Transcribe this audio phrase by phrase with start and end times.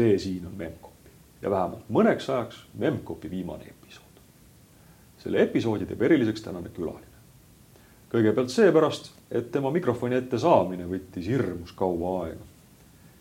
[0.00, 1.12] see siin on Memcpy
[1.42, 4.20] ja vähemalt mõneks ajaks Memcpy viimane episood.
[5.20, 7.18] selle episoodi teeb eriliseks tänane külaline.
[8.12, 12.44] kõigepealt seepärast, et tema mikrofoni ette saamine võttis hirmus kaua aega.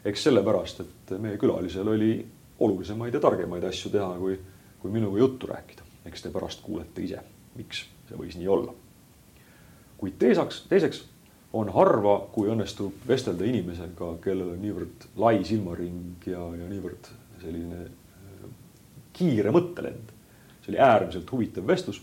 [0.05, 2.25] eks sellepärast, et meie külalisel oli
[2.59, 4.39] olulisemaid ja targemaid asju teha, kui,
[4.79, 5.83] kui minuga juttu rääkida.
[6.05, 7.23] eks te pärast kuulete ise,
[7.55, 8.73] miks see võis nii olla.
[9.97, 11.03] kuid teiseks, teiseks
[11.53, 17.09] on harva, kui õnnestub vestelda inimesega, kellel on niivõrd lai silmaring ja, ja niivõrd
[17.41, 18.45] selline äh,
[19.17, 20.13] kiire mõttelend.
[20.61, 22.01] see oli äärmiselt huvitav vestlus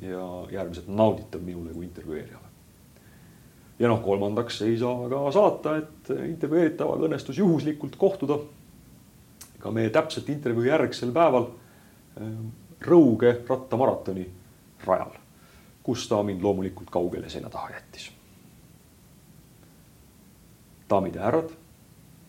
[0.00, 2.48] ja, ja äärmiselt nauditav minule kui intervjueerijale.
[3.78, 8.40] ja noh, kolmandaks ei saa ka saata, et intervjueeritavaga õnnestus juhuslikult kohtuda
[9.60, 12.32] ka meie täpselt intervjuu järgsel päeval äh,
[12.86, 14.26] Rõuge rattamaratoni
[14.84, 15.14] rajal,
[15.82, 18.15] kus ta mind loomulikult kaugele selja taha jättis
[20.90, 21.50] daamid ja härrad,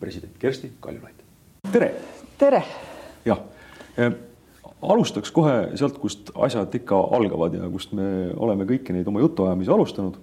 [0.00, 1.22] president Kersti Kaljulaid.
[1.72, 1.94] tere.
[2.38, 2.62] tere.
[3.24, 3.40] jah,
[4.82, 9.70] alustaks kohe sealt, kust asjad ikka algavad ja kust me oleme kõiki neid oma jutuajamisi
[9.74, 10.18] alustanud.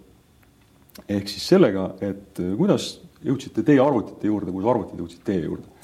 [1.09, 5.75] ehk siis sellega, et kuidas jõudsite teie arvutite juurde, kuidas arvutid jõudsid teie juurde?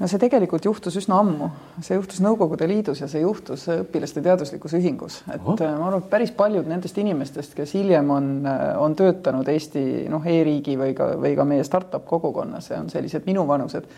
[0.00, 1.50] No see tegelikult juhtus üsna ammu,
[1.84, 5.40] see juhtus Nõukogude Liidus ja see juhtus õpilaste teaduslikus ühingus, et.
[5.40, 9.84] Äh, ma arvan, et päris paljud nendest inimestest, kes hiljem on, äh, on töötanud Eesti
[10.12, 13.92] noh e, e-riigi või ka, või ka meie startup kogukonnas, on sellised minuvanused,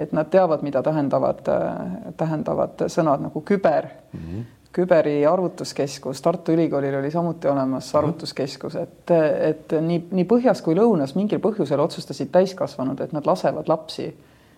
[0.00, 4.20] et nad teavad, mida tähendavad, äh, tähendavad sõnad nagu küber mm.
[4.26, 9.10] -hmm küberi arvutuskeskus, Tartu Ülikoolil oli samuti olemas arvutuskeskus, et,
[9.46, 14.08] et nii, nii põhjas kui lõunas mingil põhjusel otsustasid täiskasvanud, et nad lasevad lapsi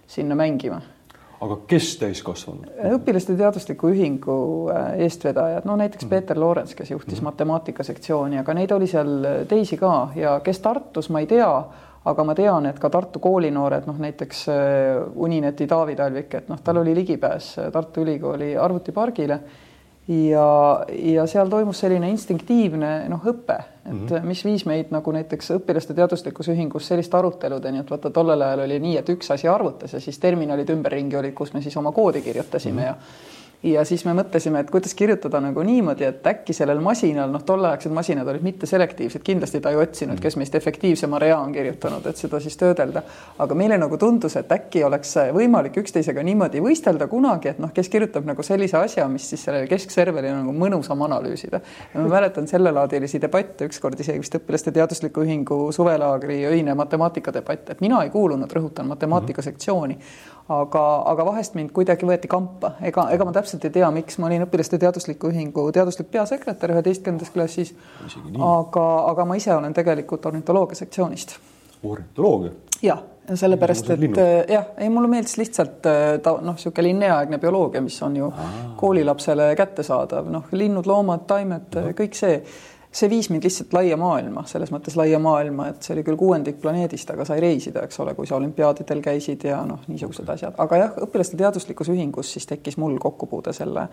[0.06, 0.80] sinna mängima.
[1.40, 2.70] aga kes täiskasvanud?
[2.96, 4.36] õpilaste teadusliku ühingu
[4.72, 6.10] äh, eestvedajad, no näiteks mm.
[6.10, 7.24] Peeter Loorents, kes juhtis mm.
[7.30, 11.50] matemaatikasektsiooni, aga neid oli seal teisi ka ja kes Tartus, ma ei tea,
[12.06, 16.60] aga ma tean, et ka Tartu koolinoored, noh näiteks äh, Unineti Taavi Talvik, et noh,
[16.64, 19.40] tal oli ligipääs äh, Tartu Ülikooli arvutipargile
[20.08, 23.56] ja, ja seal toimus selline instinktiivne noh, õpe,
[23.86, 24.26] et mm -hmm.
[24.26, 28.78] mis viis meid nagu näiteks õpilaste teaduslikus ühingus selliste aruteludeni, et vaata, tollel ajal oli
[28.80, 32.22] nii, et üks asi arvutas ja siis terminalid ümberringi olid, kus me siis oma koodi
[32.22, 32.86] kirjutasime mm -hmm.
[32.86, 32.94] ja
[33.66, 37.92] ja siis me mõtlesime, et kuidas kirjutada nagu niimoodi, et äkki sellel masinal, noh, tolleaegsed
[37.94, 42.40] masinad olid mitteselektiivsed, kindlasti ta ei otsinud, kes meist efektiivsema rea on kirjutanud, et seda
[42.42, 43.02] siis töödelda.
[43.38, 47.90] aga meile nagu tundus, et äkki oleks võimalik üksteisega niimoodi võistelda kunagi, et noh, kes
[47.92, 51.60] kirjutab nagu sellise asja, mis siis sellele keskserverile nagu mõnusam analüüsida.
[51.94, 58.02] ma mäletan sellelaadilisi debatte ükskord isegi vist õpilaste teadusliku ühingu suvelaagri öine matemaatikadebatt, et mina
[58.04, 59.98] ei kuulunud, rõhutan, matemaatikasektsiooni
[60.48, 64.28] aga, aga vahest mind kuidagi võeti kampa, ega, ega ma täpselt ei tea, miks ma
[64.30, 67.74] olin õpilaste teadusliku ühingu teaduslik peasekretär üheteistkümnendas klassis.
[68.36, 71.36] aga, aga ma ise olen tegelikult ornitoloogia sektsioonist.
[71.82, 72.54] ornitoloogia?
[72.82, 73.02] jah,
[73.34, 74.20] sellepärast, et
[74.52, 78.52] jah, ei, mulle meeldis lihtsalt äh, ta noh, niisugune linneaegne bioloogia, mis on ju Aa.
[78.78, 82.38] koolilapsele kättesaadav, noh, linnud, loomad, taimed, kõik see
[82.96, 86.60] see viis mind lihtsalt laia maailma, selles mõttes laia maailma, et see oli küll kuuendik
[86.62, 90.80] planeedist, aga sai reisida, eks ole, kui sa olümpiaadidel käisid ja noh, niisugused asjad, aga
[90.80, 93.86] jah, õpilaste teaduslikus ühingus siis tekkis mul kokkupuude selle,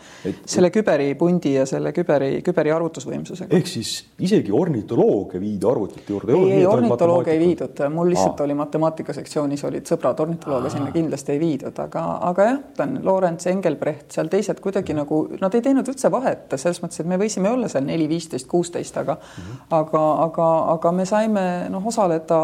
[0.46, 3.52] selle küberipundi ja selle küberi, küberi arvutusvõimsusega.
[3.58, 3.94] ehk siis
[4.24, 6.38] isegi ornitoloogia viidi arvutite juurde?
[6.38, 8.48] ei, ei ornitoloogia ei viidud, mul lihtsalt Aa.
[8.48, 14.12] oli matemaatikasektsioonis olid sõbrad, ornitoloogia sinna kindlasti ei viidud, aga, aga jah, on Lorentz, Engelbrecht,
[14.16, 17.68] seal teised kuidagi nagu, nad ei teinud üldse vahet selles mõttes, et me võisime olla
[17.72, 19.58] seal neli, viisteist, kuusteist teist, aga mm -hmm.
[19.70, 22.42] aga, aga, aga me saime noh, osaleda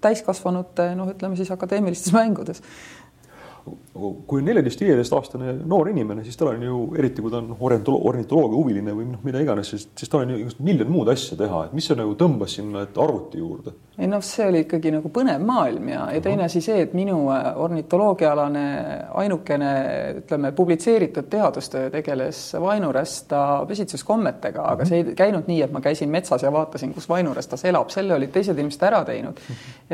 [0.00, 2.62] täiskasvanute noh, ütleme siis akadeemilistes mängudes
[3.94, 7.52] kui on neljateist, viieteist aastane noor inimene, siis tal on ju eriti, kui ta on
[7.54, 11.38] ornitoloogia, ornitoloogia huviline või noh, mida iganes, siis, siis tal on ju miljon muud asja
[11.38, 13.76] teha, et mis see nagu tõmbas sinna arvuti juurde?
[13.98, 17.28] ei noh, see oli ikkagi nagu põnev maailm ja, ja teine asi see, et minu
[17.30, 18.64] äh, ornitoloogiaalane
[19.22, 19.70] ainukene
[20.18, 26.42] ütleme, publitseeritud teadustöö tegeles vainuresta pesitsuskommetega, aga see ei käinud nii, et ma käisin metsas
[26.42, 29.38] ja vaatasin, kus vainurestas elab, selle olid teised inimesed ära teinud.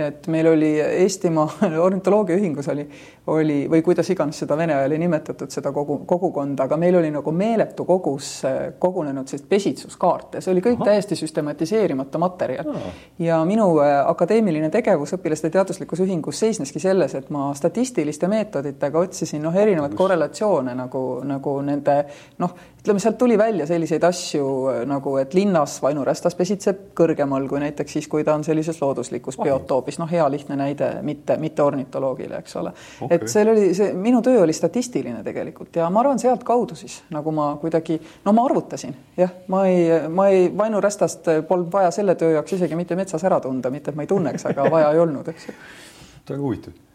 [0.00, 2.88] et meil oli Eestimaa ornitoloogiaühingus oli,
[3.36, 7.10] oli või kuidas iganes seda vene ajal ei nimetatud, seda kogu, kogukonda, aga meil oli
[7.10, 10.90] nagu meeletu kogus äh, kogunenud sellist pesitsuskaarte, see oli kõik Aha.
[10.92, 12.70] täiesti süstematiseerimata materjal.
[13.18, 19.42] ja minu äh, akadeemiline tegevus õpilaste teaduslikus ühingus seisneski selles, et ma statistiliste meetoditega otsisin
[19.42, 22.04] noh, erinevaid korrelatsioone nagu, nagu nende
[22.38, 27.60] noh, ütleme, sealt tuli välja selliseid asju äh, nagu, et linnas vainurestas pesitseb kõrgemal kui
[27.62, 32.40] näiteks siis, kui ta on sellises looduslikus biotoopis, noh, hea lihtne näide, mitte, mitte ornitoloogile,
[32.40, 32.72] eks ole.
[33.00, 33.16] Okay..
[33.16, 37.34] et seal oli see, minu töö oli statistiline tegelikult ja ma arvan, sealtkaudu siis nagu
[37.36, 42.32] ma kuidagi, no ma arvutasin, jah, ma ei, ma ei, vainurestast polnud vaja selle töö
[42.38, 45.34] jaoks isegi mitte metsas ära tunda, mitte et ma ei tunneks, aga vaja ei olnud,
[45.34, 45.58] eks ju.
[46.30, 46.89] väga huvitav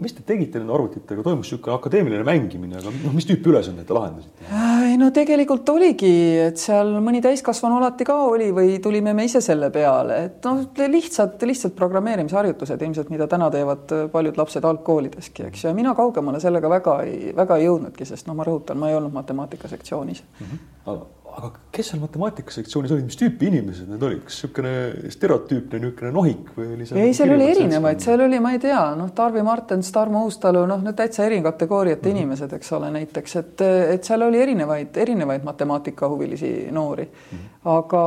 [0.00, 3.96] mis te tegite nende arvutitega, toimus niisugune akadeemiline mängimine, aga noh, mis tüüpi ülesandeid te
[3.96, 4.46] lahendasite?
[4.86, 6.12] ei no tegelikult oligi,
[6.46, 10.62] et seal mõni täiskasvanu alati ka oli või tulime me ise selle peale, et noh,
[10.92, 16.40] lihtsalt, lihtsalt programmeerimisharjutused ilmselt, mida täna teevad paljud lapsed algkoolideski, eks ju, ja mina kaugemale
[16.42, 20.46] sellega väga ei, väga ei jõudnudki, sest noh, ma rõhutan, ma ei olnud matemaatikasektsioonis mm.
[20.46, 21.06] -hmm.
[21.36, 26.52] Aga kes seal matemaatikasektsioonis olid, mis tüüpi inimesed need olid, kas niisugune stereotüüpne niisugune nohik
[26.56, 27.00] või oli seal?
[27.02, 30.80] ei, seal oli erinevaid, seal oli, ma ei tea, noh, Tarvi Martens, Tarmo Uustalu, noh,
[30.84, 32.24] need täitsa eri kategooriate mm -hmm.
[32.24, 33.64] inimesed, eks ole, näiteks, et,
[33.96, 37.38] et seal oli erinevaid, erinevaid matemaatikahuvilisi noori mm.
[37.38, 37.72] -hmm.
[37.76, 38.04] aga,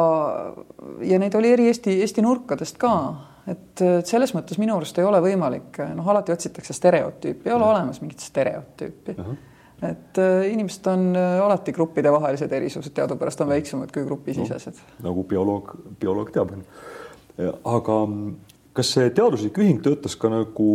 [1.01, 3.09] ja neid oli eri Eesti, Eesti nurkadest ka mm.
[3.09, 7.65] -hmm et selles mõttes minu arust ei ole võimalik, noh, alati otsitakse stereotüüpi, ei ole
[7.65, 9.25] olemas mingit stereotüüpi uh.
[9.25, 9.37] -huh
[9.81, 15.09] et äh, inimesed on äh, alati gruppidevahelised erisused teadupärast on väiksemad kui grupisisesed no,.
[15.09, 16.53] nagu bioloog, bioloog teab.
[17.63, 18.35] aga mm,
[18.75, 20.69] kas see teaduslik ühing töötas ka nagu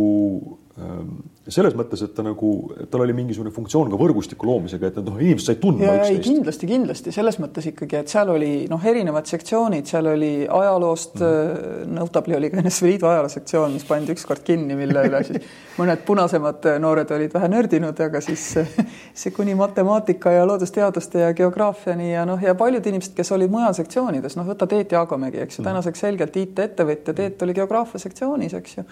[0.79, 1.17] ähm,
[1.53, 2.51] selles mõttes, et ta nagu,
[2.89, 6.23] tal oli mingisugune funktsioon ka võrgustiku loomisega, et noh, inimesed said tundma üksteist.
[6.25, 11.73] kindlasti, kindlasti selles mõttes ikkagi, et seal oli noh, erinevad sektsioonid, seal oli ajaloost mm.,
[11.95, 15.45] Nõutabli oli ka NSV Liidu ajaloosektsioon, mis pandi ükskord kinni, mille üle siis
[15.79, 22.09] mõned punasemad noored olid vähe nördinud, aga siis see kuni matemaatika ja loodusteaduste ja geograafiani
[22.11, 25.63] ja noh, ja paljud inimesed, kes olid mujal sektsioonides, noh, võta Teet Jaagomägi, eks ju
[25.63, 28.87] mm., tänaseks selgelt IT-ettevõtja, Teet oli geograafia sektsioonis, eks ju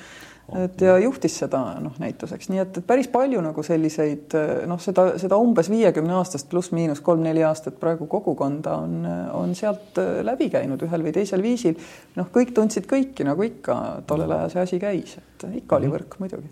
[0.59, 4.35] et ja juhtis seda noh, näituseks, nii et, et päris palju nagu selliseid
[4.69, 8.97] noh, seda, seda umbes viiekümne aastast pluss-miinus kolm-neli aastat praegu kogukonda on,
[9.39, 11.79] on sealt läbi käinud ühel või teisel viisil.
[12.19, 13.79] noh, kõik tundsid kõiki, nagu ikka
[14.09, 15.95] tollel ajal see asi käis, et ikka oli mhm.
[15.95, 16.51] võrk muidugi.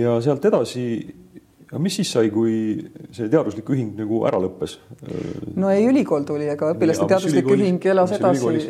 [0.00, 0.86] ja sealt edasi
[1.74, 2.54] aga mis siis sai, kui
[3.10, 4.76] see teaduslik ühing nagu ära lõppes?
[5.58, 8.68] no ei, ülikool tuli, ega õpilaste teaduslik ühing elas edasi,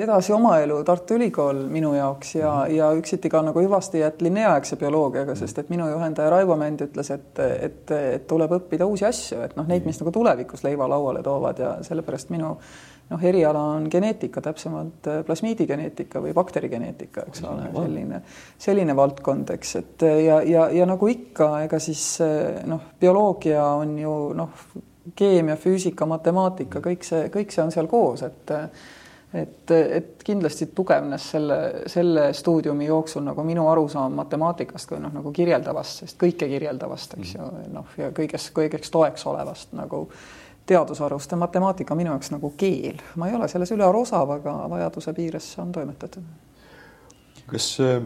[0.00, 2.76] edasi oma elu, Tartu Ülikool minu jaoks ja mm, -hmm.
[2.78, 7.12] ja üksiti ka nagu hüvasti jätt lineaegse bioloogiaga, sest et minu juhendaja Raivo Mänd ütles,
[7.12, 11.22] et, et, et tuleb õppida uusi asju, et noh, neid, mis nagu tulevikus leiva lauale
[11.22, 12.56] toovad ja sellepärast minu
[13.10, 18.22] noh, eriala on geneetika, täpsemalt äh, plasmiidigeneetika või bakterigeneetika, eks ole, selline,
[18.58, 23.64] selline valdkond, eks, et äh, ja, ja, ja nagu ikka, ega siis äh, noh, bioloogia
[23.80, 24.64] on ju noh,
[25.16, 28.58] keemia, füüsika, matemaatika, kõik see, kõik see on seal koos, et
[29.30, 31.56] et, et kindlasti tugevnes selle,
[31.86, 37.36] selle stuudiumi jooksul nagu minu arusaam matemaatikast kui noh, nagu kirjeldavast, sest kõike kirjeldavast, eks
[37.36, 40.08] ju, noh, ja kõiges, kõigeks toeks olevast nagu
[40.66, 44.54] teadusharust ja matemaatika on minu jaoks nagu keel, ma ei ole selles ülearu osav, aga
[44.70, 46.22] vajaduse piires on toimetatud.
[47.50, 48.02] kas äh,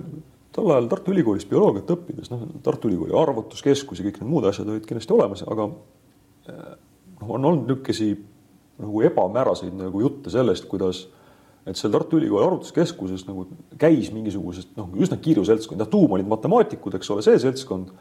[0.52, 4.70] tol ajal Tartu Ülikoolis bioloogiat õppides, noh, Tartu Ülikooli arvutuskeskus ja kõik need muud asjad
[4.70, 5.68] olid kindlasti olemas, aga
[6.48, 6.62] äh,
[7.20, 8.30] noh, on olnud niisuguseid
[8.84, 11.04] nagu ebamääraseid nagu jutte sellest, kuidas
[11.66, 13.46] et seal Tartu Ülikooli arvutuskeskuses nagu
[13.80, 17.92] käis mingisugusest noh, üsna kirju seltskond, jah, tuum olid matemaatikud, eks ole, see seltskond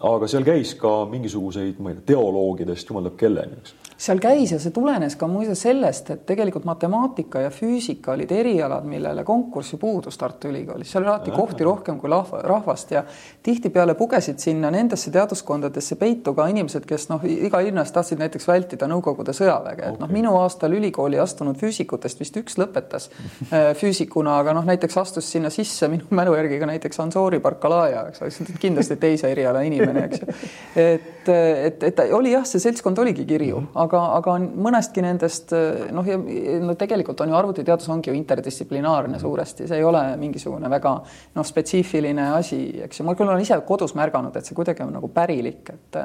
[0.00, 3.74] aga seal käis ka mingisuguseid, ma ei tea, teoloogidest jumal teab kelleni, eks.
[4.00, 8.86] Seal käis ja see tulenes ka muuseas sellest, et tegelikult matemaatika ja füüsika olid erialad,
[8.88, 13.02] millele konkurssi puudus Tartu Ülikoolis, seal oli alati kohti rohkem kui rahvast ja
[13.42, 18.88] tihtipeale pugesid sinna nendesse teaduskondadesse peitu ka inimesed, kes noh, iga linnas tahtsid näiteks vältida
[18.90, 20.02] Nõukogude sõjaväge, et okay.
[20.06, 23.10] noh, minu aastal ülikooli astunud füüsikutest vist üks lõpetas
[23.52, 28.06] äh, füüsikuna, aga noh, näiteks astus sinna sisse minu mälu järgi ka näiteks Ansori Barkalaja,
[28.08, 30.40] eks ole, kindlasti teise eriala inimene eks ju.
[30.88, 33.76] et, et, et oli jah, see seltskond oligi kirju, mhm.
[33.84, 35.54] aga, aga mõnestki nendest
[35.92, 36.18] noh, ja
[36.62, 40.94] no tegelikult on ju arvutiteadus ongi ju interdistsiplinaarne suuresti, see ei ole mingisugune väga
[41.34, 44.94] noh, spetsiifiline asi, eks ju, ma küll olen ise kodus märganud, et see kuidagi on
[44.98, 46.00] nagu pärilik, et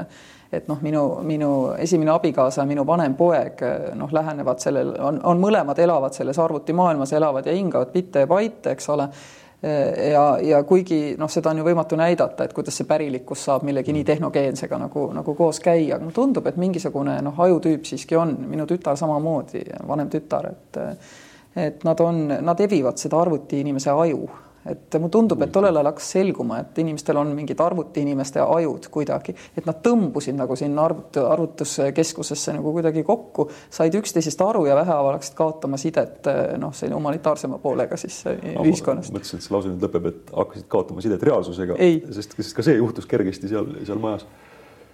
[0.56, 1.50] et noh, minu, minu
[1.82, 3.60] esimene abikaasa, minu vanem poeg
[3.98, 8.76] noh, lähenevad sellel, on, on mõlemad elavad selles arvutimaailmas, elavad ja hingavad bitte ja baite,
[8.76, 9.10] eks ole
[10.12, 13.94] ja, ja kuigi noh, seda on ju võimatu näidata, et kuidas see pärilikkus saab millegi
[13.96, 18.36] nii tehnogeensega nagu, nagu koos käia, aga mulle tundub, et mingisugune noh, ajutüüp siiski on,
[18.52, 20.82] minu tütar samamoodi, vanem tütar, et
[21.56, 24.26] et nad on, nad evivad seda arvutiinimese aju
[24.66, 29.36] et mulle tundub, et tollel ajal hakkas selguma, et inimestel on mingid arvutiinimeste ajud kuidagi,
[29.58, 35.20] et nad tõmbusid nagu sinna arvut-, arvutuskeskusesse nagu kuidagi kokku, said üksteisest aru ja vähehaaval
[35.20, 36.30] hakkasid kaotama sidet
[36.62, 39.14] noh, selline humanitaarsema poolega siis ühiskonnast.
[39.14, 41.78] mõtlesin, et see lause nüüd lõpeb, et hakkasid kaotama sidet reaalsusega,
[42.18, 44.26] sest, sest ka see juhtus kergesti seal, seal majas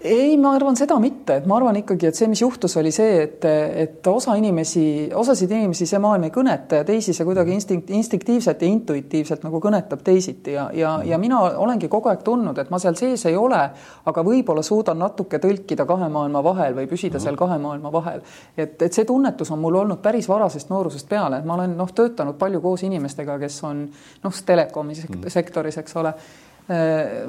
[0.04, 3.22] ei, ma arvan seda mitte, et ma arvan ikkagi, et see, mis juhtus, oli see,
[3.26, 4.84] et, et osa inimesi,
[5.18, 9.62] osasid inimesi see maailm ei kõneta ja teisi see kuidagi instinkt, instinktiivselt ja intuitiivselt nagu
[9.62, 13.38] kõnetab teisiti ja, ja, ja mina olengi kogu aeg tundnud, et ma seal sees ei
[13.38, 13.62] ole,
[14.10, 17.28] aga võib-olla suudan natuke tõlkida kahe maailma vahel või püsida mm -hmm.
[17.30, 18.22] seal kahe maailma vahel.
[18.58, 21.94] et, et see tunnetus on mul olnud päris varasest noorusest peale, et ma olen noh,
[21.94, 23.90] töötanud palju koos inimestega, kes on
[24.24, 24.96] noh, telekomi
[25.28, 26.14] sektoris, eks ole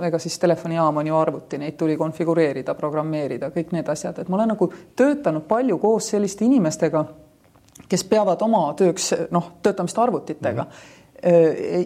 [0.07, 4.39] ega siis telefonijaam on ju arvuti, neid tuli konfigureerida, programmeerida, kõik need asjad, et ma
[4.39, 7.05] olen nagu töötanud palju koos selliste inimestega,
[7.89, 10.69] kes peavad oma tööks noh, töötamist arvutitega mm.
[10.69, 11.01] -hmm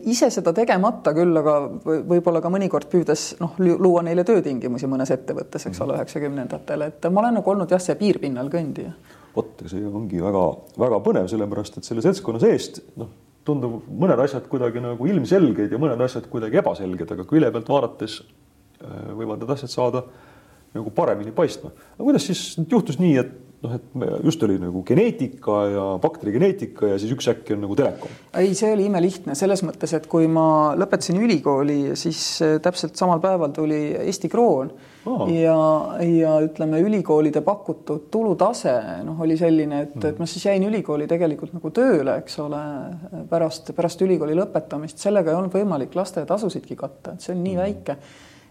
[0.09, 5.67] ise seda tegemata küll, aga võib-olla ka mõnikord püüdes noh, luua neile töötingimusi mõnes ettevõttes,
[5.69, 8.95] eks ole, üheksakümnendatel, et ma olen nagu olnud jah, see piirpinnal kõndija.
[9.37, 13.13] vot, see ongi väga-väga põnev, sellepärast et selle seltskonna seest noh
[13.47, 18.21] tundub mõned asjad kuidagi nagu ilmselged ja mõned asjad kuidagi ebaselged, aga külje pealt vaadates
[18.21, 20.05] äh, võivad need asjad saada
[20.77, 21.73] nagu paremini paistma.
[21.95, 23.35] aga kuidas siis juhtus nii, et
[23.65, 28.13] noh, et just oli nagu geneetika ja bakterigeneetika ja siis üks äkki on nagu telekom?
[28.37, 33.23] ei, see oli imelihtne selles mõttes, et kui ma lõpetasin ülikooli, siis äh, täpselt samal
[33.25, 34.71] päeval tuli Eesti kroon
[35.07, 35.25] oh.
[35.33, 35.57] ja,
[36.05, 41.09] ja ütleme, ülikoolide pakutud tulutase noh, oli selline, et mm., et ma siis jäin ülikooli
[41.11, 42.63] tegelikult nagu tööle, eks ole,
[43.33, 47.65] pärast, pärast ülikooli lõpetamist, sellega ei olnud võimalik lasteaiatasusidki katta, et see on nii mm.
[47.65, 48.01] väike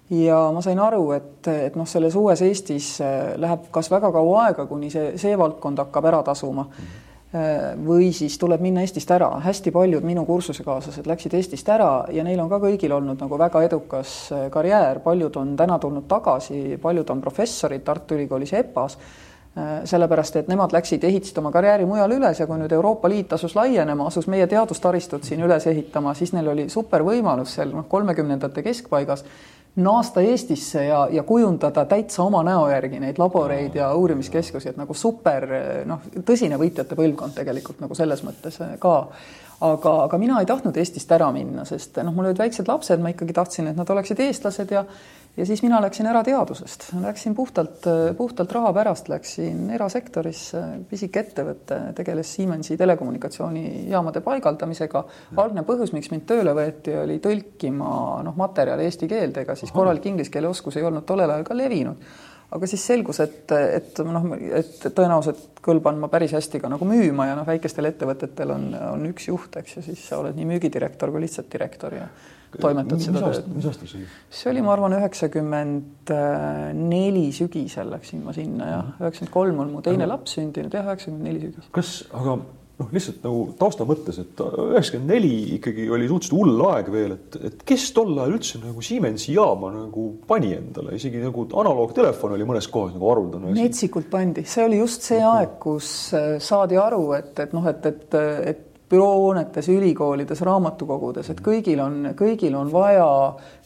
[0.09, 4.45] ja ma sain aru, et, et noh, selles uues Eestis äh, läheb kas väga kaua
[4.45, 9.31] aega, kuni see, see valdkond hakkab ära tasuma äh, või siis tuleb minna Eestist ära.
[9.41, 13.63] hästi paljud minu kursusekaaslased läksid Eestist ära ja neil on ka kõigil olnud nagu väga
[13.65, 18.99] edukas äh, karjäär, paljud on täna tulnud tagasi, paljud on professorid Tartu Ülikoolis EPA-s
[19.87, 23.53] sellepärast, et nemad läksid, ehitasid oma karjääri mujale üles ja kui nüüd Euroopa Liit asus
[23.55, 28.65] laienema, asus meie teadustaristut siin üles ehitama, siis neil oli super võimalus seal noh, kolmekümnendate
[28.65, 29.23] keskpaigas
[29.75, 34.93] naasta Eestisse ja, ja kujundada täitsa oma näo järgi neid laboreid ja uurimiskeskusi, et nagu
[34.93, 35.47] super
[35.85, 38.95] noh, tõsine võitjate põlvkond tegelikult nagu selles mõttes ka.
[39.61, 43.11] aga, aga mina ei tahtnud Eestist ära minna, sest noh, mul olid väiksed lapsed, ma
[43.11, 44.85] ikkagi tahtsin, et nad oleksid eestlased ja
[45.37, 47.83] ja siis mina läksin ära teadusest, läksin puhtalt,
[48.17, 55.03] puhtalt raha pärast, läksin erasektorisse, pisike ettevõte, tegeles Siemensi telekommunikatsioonijaamade paigaldamisega.
[55.43, 57.89] algne põhjus, miks mind tööle võeti, oli tõlkima
[58.23, 61.57] noh, materjale eesti keelde, ega siis korralik inglise keele oskus ei olnud tollel ajal ka
[61.57, 62.07] levinud.
[62.55, 67.25] aga siis selgus, et, et noh, et tõenäoliselt kõlban ma päris hästi ka nagu müüma
[67.27, 71.11] ja noh, väikestel ettevõtetel on, on üks juht, eks ju, siis sa oled nii müügidirektor
[71.11, 72.07] kui lihtsalt direktor ja
[72.61, 73.47] toimetad seda tööd.
[73.55, 74.09] mis aasta see oli?
[74.39, 76.13] see oli, ma arvan, üheksakümmend
[76.81, 78.99] neli sügisel läksin ma sinna ja mhm.
[79.03, 80.13] üheksakümmend kolm on mu teine aga...
[80.15, 81.73] laps sündinud jah, üheksakümmend neli sügis.
[81.75, 82.39] kas, aga
[82.79, 87.37] noh, lihtsalt nagu tausta mõttes, et üheksakümmend neli ikkagi oli suhteliselt hull aeg veel, et,
[87.49, 92.47] et kes tol ajal üldse nagu Siemensi jaama nagu pani endale, isegi nagu analoogtelefon oli
[92.47, 93.61] mõnes kohas nagu haruldane asi.
[93.61, 95.45] metsikult pandi, see oli just see okay.
[95.45, 98.19] aeg, kus äh, saadi aru, et, et noh, et, et,
[98.51, 103.05] et büroohoonetes, ülikoolides, raamatukogudes, et kõigil on, kõigil on vaja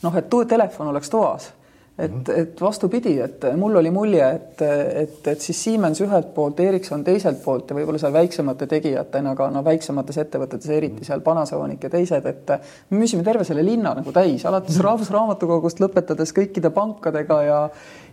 [0.04, 1.54] noh, et telefon oleks toas.
[2.00, 2.32] et, mhm.
[2.32, 4.62] et vastupidi, et mul oli mulje, et,
[5.02, 9.50] et, et siis Siemens ühelt poolt, Ericsson teiselt poolt ja võib-olla seal väiksemate tegijatena ka
[9.52, 12.54] no väiksemates ettevõtetes, eriti seal Panasonic ja teised, et
[12.90, 14.86] me müüsime terve selle linna nagu täis, alates mhm.
[14.88, 17.60] Rahvusraamatukogust lõpetades kõikide pankadega ja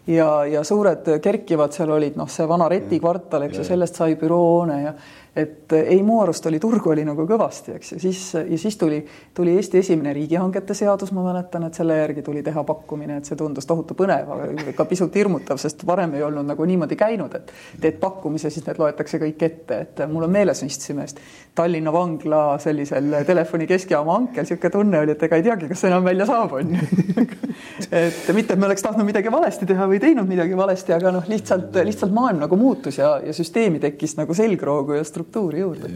[0.06, 4.14] ja, ja suured kerkivad seal olid noh, see vana Reti kvartal, eks ju, sellest sai
[4.18, 4.92] büroohoone ja
[5.36, 8.78] et eh, ei, mu arust oli turgu oli nagu kõvasti, eks ju, siis ja siis
[8.80, 9.02] tuli,
[9.36, 13.36] tuli Eesti esimene riigihangete seadus, ma mäletan, et selle järgi tuli teha pakkumine, et see
[13.36, 17.52] tundus tohutu põnev, aga ka pisut hirmutav, sest varem ei olnud nagu niimoodi käinud, et
[17.82, 21.20] teed pakkumise, siis need loetakse kõik ette, et mul on meeles, me istusime vist
[21.56, 25.92] Tallinna vangla sellisel telefoni keskjaama hankel, niisugune tunne oli, et ega ei teagi, kas see
[25.92, 26.88] enam välja saab, on ju.
[28.04, 31.28] et mitte, et me oleks tahtnud midagi valesti teha või teinud midagi valesti, aga noh,
[31.28, 35.90] lihtsalt, lihtsalt maailm nagu muutus ja, ja süsteemi tekkis nagu selgroogu ja struktuuri struktuuri juurde.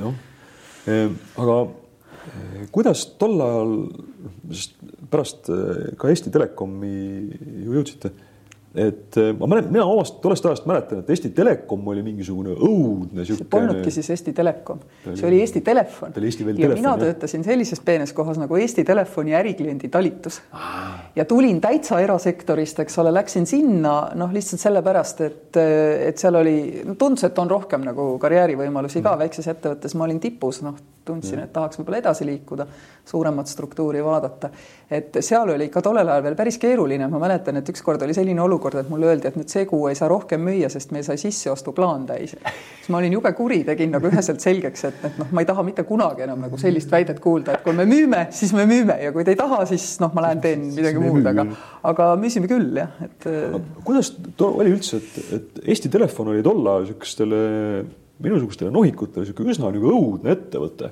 [0.86, 1.58] Ehm, aga
[2.26, 3.74] eh, kuidas tol ajal,
[4.50, 4.76] sest
[5.10, 6.94] pärast eh, ka Eesti Telekomi
[7.64, 8.12] ju jõudsite
[8.74, 13.24] et äh, ma mäletan, mina omast tollest ajast mäletan, et Eesti Telekom oli mingisugune õudne
[13.26, 13.48] sihuke.
[13.50, 16.12] polnudki siis Eesti Telekom, see oli Eesti Telefon.
[16.14, 17.00] Ja telefon, mina jah.
[17.00, 21.00] töötasin sellises peenes kohas nagu Eesti Telefoni ärikliendi talitus ah..
[21.16, 25.60] ja tulin täitsa erasektorist, eks ole, läksin sinna noh, lihtsalt sellepärast, et,
[26.06, 26.56] et seal oli,
[26.94, 29.24] tundus, et on rohkem nagu karjäärivõimalusi ka mm.
[29.26, 30.78] väikses ettevõttes, ma olin tipus, noh,
[31.10, 32.66] tundsin, et tahaks võib-olla edasi liikuda,
[33.10, 34.50] suuremat struktuuri vaadata.
[34.90, 38.42] et seal oli ikka tollel ajal veel päris keeruline, ma mäletan, et ükskord oli selline
[38.42, 41.04] olukord, olukord, et mulle öeldi, et nüüd see kuu ei saa rohkem müüa, sest meil
[41.06, 42.34] sai sisseostuplaan täis.
[42.34, 45.64] siis ma olin jube kuri, tegin nagu üheselt selgeks, et, et noh, ma ei taha
[45.66, 49.12] mitte kunagi enam nagu sellist väidet kuulda, et kui me müüme, siis me müüme ja
[49.16, 51.46] kui te ei taha, siis noh, ma lähen teen midagi muud, aga,
[51.92, 53.28] aga müüsime küll jah, et.
[53.86, 54.12] kuidas
[54.46, 57.44] oli üldse, et, et Eesti Telefon oli tol ajal niisugustele
[58.20, 60.90] minusugustele nohikutele niisugune üsna nagu õudne ettevõte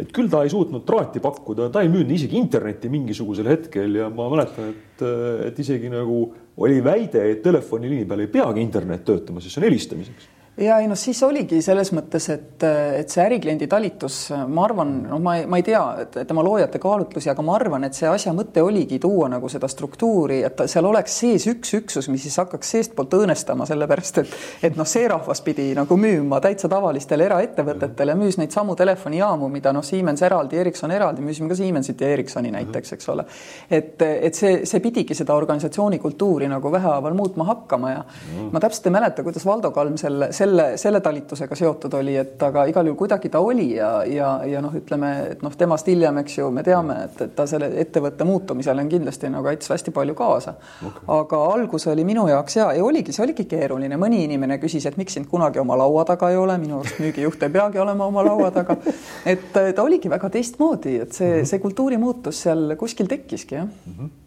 [0.00, 4.08] et küll ta ei suutnud traati pakkuda, ta ei müünud isegi internetti mingisugusel hetkel ja
[4.12, 5.04] ma mäletan, et,
[5.48, 6.24] et isegi nagu
[6.56, 10.88] oli väide, et telefoniliini peal ei peagi internet töötama, sest see on helistamiseks ja ei
[10.88, 12.64] noh, siis oligi selles mõttes, et,
[12.98, 14.16] et see ärikliendi talitus,
[14.52, 17.86] ma arvan, noh, ma ei, ma ei tea et tema loojate kaalutlusi, aga ma arvan,
[17.88, 22.08] et see asja mõte oligi tuua nagu seda struktuuri, et seal oleks sees üks üksus,
[22.12, 24.36] mis siis hakkaks seestpoolt õõnestama, sellepärast et
[24.68, 29.72] et noh, see rahvas pidi nagu müüma täitsa tavalistele eraettevõtetele, müüs neid samu telefonijaamu, mida
[29.72, 33.24] noh, Siemens eraldi, Ericsson eraldi, müüsime ka Siemensit ja Ericssoni näiteks, eks ole.
[33.70, 38.04] et, et see, see pidigi seda organisatsiooni kultuuri nagu vähehaaval muutma hakkama ja
[38.52, 40.32] ma täpselt ei mäleta, kuidas Valdo Kalm selle selle,
[40.76, 44.74] selle talitusega seotud oli, et aga igal juhul kuidagi ta oli ja, ja, ja noh,
[44.78, 48.84] ütleme, et noh, temast hiljem, eks ju, me teame, et, et ta selle ettevõtte muutumisele
[48.84, 50.54] on kindlasti nagu aitas hästi palju kaasa.
[50.82, 51.04] Okay..
[51.16, 54.98] aga algus oli minu jaoks ja, ja oligi, see oligi keeruline, mõni inimene küsis, et
[55.00, 58.24] miks sind kunagi oma laua taga ei ole, minu arust müügijuht ei peagi olema oma
[58.26, 58.78] laua taga.
[59.26, 61.52] et ta oligi väga teistmoodi, et see, mhm.
[61.52, 63.68] see kultuurimuutus seal kuskil tekkiski jah.
[63.68, 63.94] Mm.
[63.98, 64.18] -hmm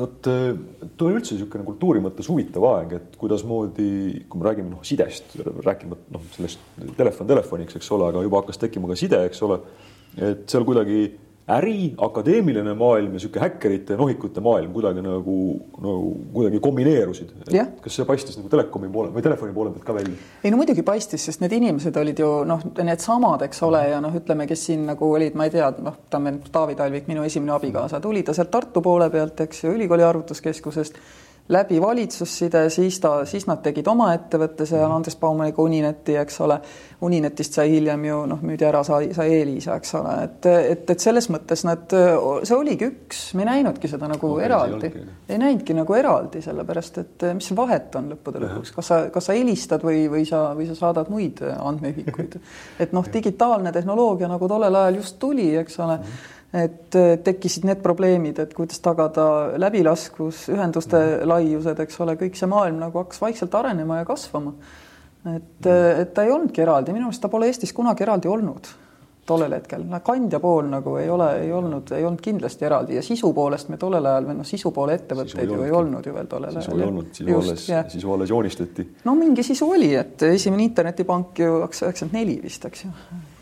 [0.00, 3.90] vot too on üldse niisugune kultuuri mõttes huvitav aeg, et kuidasmoodi,
[4.30, 5.36] kui me räägime noh, sidest,
[5.66, 6.62] rääkima noh, sellest
[6.98, 9.60] telefon telefoniks, eks ole, aga juba hakkas tekkima ka side, eks ole.
[10.16, 11.02] et seal kuidagi
[11.48, 15.36] äri, akadeemiline maailm ja niisugune häkkerite nohikute maailm kuidagi nagu,
[15.80, 17.30] nagu kuidagi kombineerusid.
[17.82, 20.16] kas see paistis nagu telekomi poole või telefoni poole pealt ka välja?
[20.44, 24.18] ei no muidugi paistis, sest need inimesed olid ju noh, needsamad, eks ole, ja noh,
[24.20, 28.02] ütleme, kes siin nagu olid, ma ei tea, noh, ütleme Taavi Talvik, minu esimene abikaasa,
[28.04, 31.00] tuli ta sealt Tartu poole pealt, eks ju, ülikooli arvutuskeskusest
[31.48, 36.58] läbi valitsusside, siis ta, siis nad tegid oma ettevõtte seal Andres Baumaniga Unineti, eks ole.
[37.04, 41.00] Uninetist sai hiljem ju noh, müüdi ära, sai, sai Elisa, eks ole, et, et, et
[41.00, 41.94] selles mõttes nad,
[42.42, 44.90] see oligi üks, me ei näinudki seda nagu okay, eraldi,
[45.28, 49.36] ei näinudki nagu eraldi, sellepärast et mis vahet on lõppude lõpuks, kas sa, kas sa
[49.38, 52.34] helistad või, või sa, või sa saadad muid andmeühikuid.
[52.82, 56.02] et noh, digitaalne tehnoloogia nagu tollel ajal just tuli, eks ole.
[56.02, 56.10] Mm.
[56.10, 61.28] -hmm et tekkisid need probleemid, et kuidas tagada läbilaskus, ühenduste mm.
[61.28, 64.54] laiused, eks ole, kõik see maailm nagu hakkas vaikselt arenema ja kasvama.
[65.28, 66.02] et, mm.
[66.04, 68.70] et ta ei olnudki eraldi, minu arust ta pole Eestis kunagi eraldi olnud
[69.28, 73.02] tollel hetkel, no kandja pool nagu ei ole, ei olnud, ei olnud kindlasti eraldi ja
[73.04, 76.30] sisu poolest me tollel ajal või noh, sisu poole ettevõtteid ju ei olnud ju veel
[76.30, 76.64] tollel ajal.
[76.64, 78.86] sisu ei olnud, sisu alles, sisu alles joonistati.
[79.04, 82.94] no mingi sisu oli, et esimene internetipank ju üheksakümmend neli vist, eks ju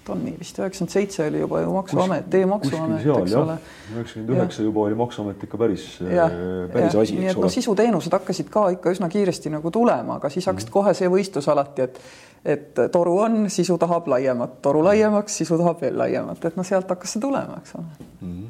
[0.06, 3.56] tonni vist, üheksakümmend seitse oli juba ju Maksuamet, e-maksuamet, eks ole.
[3.94, 7.00] üheksakümmend üheksa juba oli Maksuamet ikka päris, päris ja.
[7.00, 7.44] asi, eks ole.
[7.44, 10.78] No, sisuteenused hakkasid ka ikka üsna kiiresti nagu tulema, aga siis hakkas mm -hmm.
[10.78, 12.00] kohe see võistlus alati, et
[12.46, 16.90] et toru on, sisu tahab laiemat, toru laiemaks, sisu tahab veel laiemat, et noh, sealt
[16.90, 17.84] hakkas see tulema, eks ole
[18.20, 18.32] mm.
[18.32, 18.46] -hmm.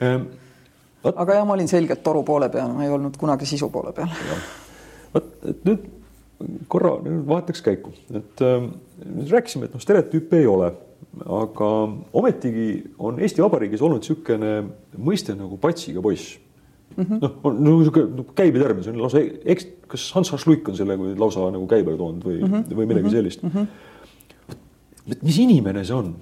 [0.00, 0.22] Ehm,
[1.14, 4.08] aga jah, ma olin selgelt toru poole peal, ma ei olnud kunagi sisu poole peal.
[5.14, 5.99] vot, et nüüd
[6.68, 8.68] korra nüüd vahetaks käiku, et äh,
[9.30, 10.70] rääkisime, et noh, stereotüüpe ei ole,
[11.26, 11.70] aga
[12.16, 14.52] ometigi on Eesti Vabariigis olnud niisugune
[14.96, 16.38] mõiste nagu patsiga poiss
[16.96, 17.20] mm -hmm..
[17.22, 20.42] noh, on no, niisugune no, käibetermin, see on lausa eks, kas Hans H.
[20.46, 22.76] Luik on selle lausa nagu käibele toonud või mm, -hmm.
[22.76, 23.16] või midagi mm -hmm.
[23.16, 23.50] sellist mm.
[23.54, 25.16] -hmm.
[25.22, 26.14] mis inimene see on?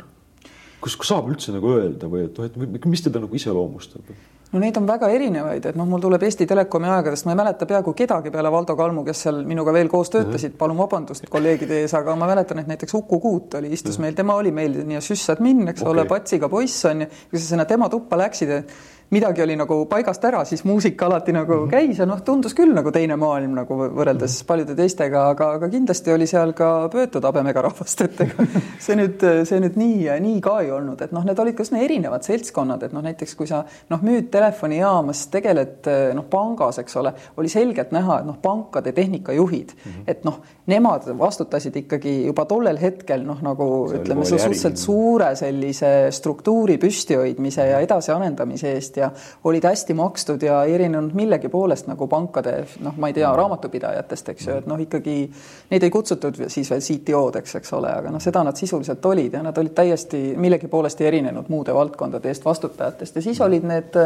[0.81, 4.12] kus, kus saab üldse nagu öelda või et noh, et mis teda nagu iseloomustab?
[4.52, 7.66] No neid on väga erinevaid, et noh, mul tuleb Eesti Telekomi aegadest, ma ei mäleta
[7.68, 11.94] peaaegu kedagi peale Valdo Kalmu, kes seal minuga veel koos töötasid, palun vabandust kolleegide ees,
[11.98, 15.66] aga ma mäletan, et näiteks Uku Kuut oli, istus meil, tema oli meil nii süssadmin,
[15.72, 15.92] eks okay.
[15.92, 18.54] ole, patsiga poiss on ju, kui sa sinna tema tuppa läksid,
[19.10, 21.70] midagi oli nagu paigast ära, siis muusika alati nagu -hmm.
[21.70, 24.46] käis ja noh, tundus küll nagu teine maailm nagu võrreldes -hmm.
[24.46, 28.46] paljude teistega, aga, aga kindlasti oli seal ka pöötud habemega rahvast, et ega
[28.86, 31.80] see nüüd, see nüüd nii, nii ka ei olnud, et noh, need olid ka üsna
[31.84, 37.14] erinevad seltskonnad, et noh, näiteks kui sa noh, müüd telefonijaamas, tegeled noh, pangas, eks ole,
[37.36, 40.04] oli selgelt näha, et noh, pankade tehnikajuhid mm, -hmm.
[40.06, 46.10] et noh, nemad vastutasid ikkagi juba tollel hetkel noh, nagu see ütleme, suhteliselt suure sellise
[46.10, 49.11] struktuuri püstihoidmise ja edasiarendamise eest ja
[49.48, 54.48] olid hästi makstud ja erinenud millegi poolest nagu pankade noh, ma ei tea, raamatupidajatest, eks
[54.48, 55.16] ju, et noh, ikkagi
[55.70, 59.42] neid ei kutsutud siis veel CTO-deks, eks ole, aga noh, seda nad sisuliselt olid ja
[59.46, 63.16] nad olid täiesti millegi poolest erinenud muude valdkondade eest vastutajatest.
[63.16, 63.98] Ja siis olid need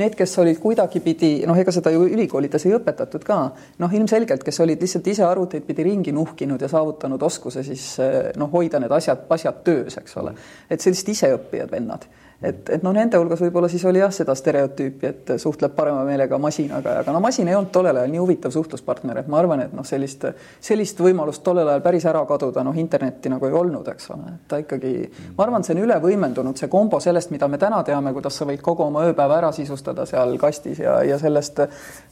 [0.00, 3.40] need, kes olid kuidagipidi, noh, ega seda ju ülikoolides ei õpetatud ka,
[3.82, 7.92] noh, ilmselgelt, kes olid lihtsalt ise arvuteid pidi ringi nuhkinud ja saavutanud oskuse siis
[8.40, 10.34] noh, hoida need asjad, asjad töös, eks ole.
[10.70, 12.06] et sellised iseõppijad vennad
[12.42, 16.38] et, et noh, nende hulgas võib-olla siis oli jah, seda stereotüüpi, et suhtleb parema meelega
[16.40, 19.74] masinaga, aga no masin ei olnud tollel ajal nii huvitav suhtluspartner, et ma arvan, et
[19.76, 20.24] noh, sellist,
[20.64, 24.46] sellist võimalust tollel ajal päris ära kaduda, noh, internetti nagu ei olnud, eks ole, et
[24.50, 24.94] ta ikkagi,
[25.36, 28.48] ma arvan, see on üle võimendunud, see kombo sellest, mida me täna teame, kuidas sa
[28.48, 31.60] võid kogu oma ööpäeva ära sisustada seal kastis ja, ja sellest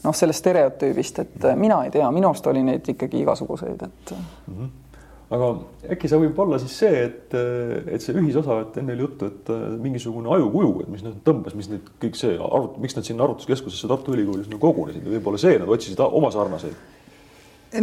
[0.04, 4.52] noh, sellest stereotüübist, et mina ei tea, minu arust oli neid ikkagi igasuguseid, et mm.
[4.52, 4.76] -hmm
[5.28, 5.48] aga
[5.94, 9.50] äkki see võib olla siis see, et, et see ühisosa, et enne oli juttu, et
[9.52, 13.26] äh, mingisugune ajukuju, et mis nad tõmbas, mis need kõik see arvut-, miks nad sinna
[13.26, 16.96] arvutuskeskusesse Tartu Ülikoolis nagu kogunesid ja võib-olla see, nad otsisid oma sarnaseid?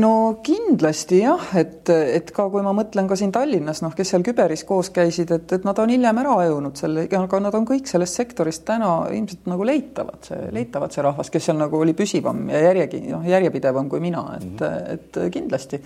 [0.02, 4.24] No kindlasti jah, et, et ka kui ma mõtlen ka siin Tallinnas, noh, kes seal
[4.26, 7.86] küberis koos käisid, et, et nad on hiljem ära ajunud selle, aga nad on kõik
[7.86, 12.48] sellest sektorist täna ilmselt nagu leitavad, see, leitavad see rahvas, kes seal nagu oli püsivam
[12.50, 14.94] ja järjegi, noh, järjepidevam kui mina, et mm, -hmm.
[14.98, 15.84] et kindlasti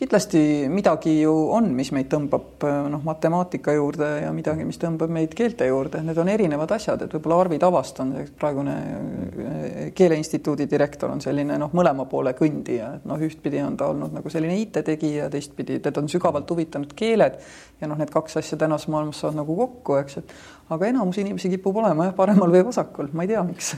[0.00, 5.34] kindlasti midagi ju on, mis meid tõmbab noh, matemaatika juurde ja midagi, mis tõmbab meid
[5.36, 11.12] keelte juurde, need on erinevad asjad, et võib-olla Arvi Tavast on praegune äh, Keeleinstituudi direktor
[11.12, 15.28] on selline noh, mõlema poole kõndija, et noh, ühtpidi on ta olnud nagu selline IT-tegija,
[15.32, 17.36] teistpidi teda on sügavalt huvitanud keeled
[17.82, 20.34] ja noh, need kaks asja tänases maailmas saavad nagu kokku, eks, et
[20.72, 23.74] aga enamus inimesi kipub olema jah, paremal või vasakul, ma ei tea, miks.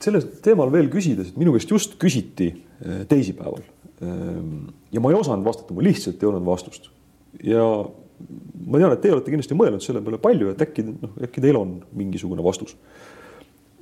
[0.00, 2.66] Sellel teemal veel küsides, et minu käest just küsiti äh,
[3.08, 3.64] teisipäeval.
[4.02, 6.90] Ähm, ja ma ei osanud vastata, mul lihtsalt ei olnud vastust.
[7.44, 7.64] ja
[8.66, 11.58] ma tean, et teie olete kindlasti mõelnud selle peale palju, et äkki noh, äkki teil
[11.60, 12.76] on mingisugune vastus.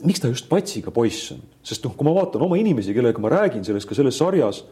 [0.04, 3.32] miks ta just patsiga poiss on, sest noh, kui ma vaatan oma inimesi, kellega ma
[3.32, 4.62] räägin selles ka selles sarjas,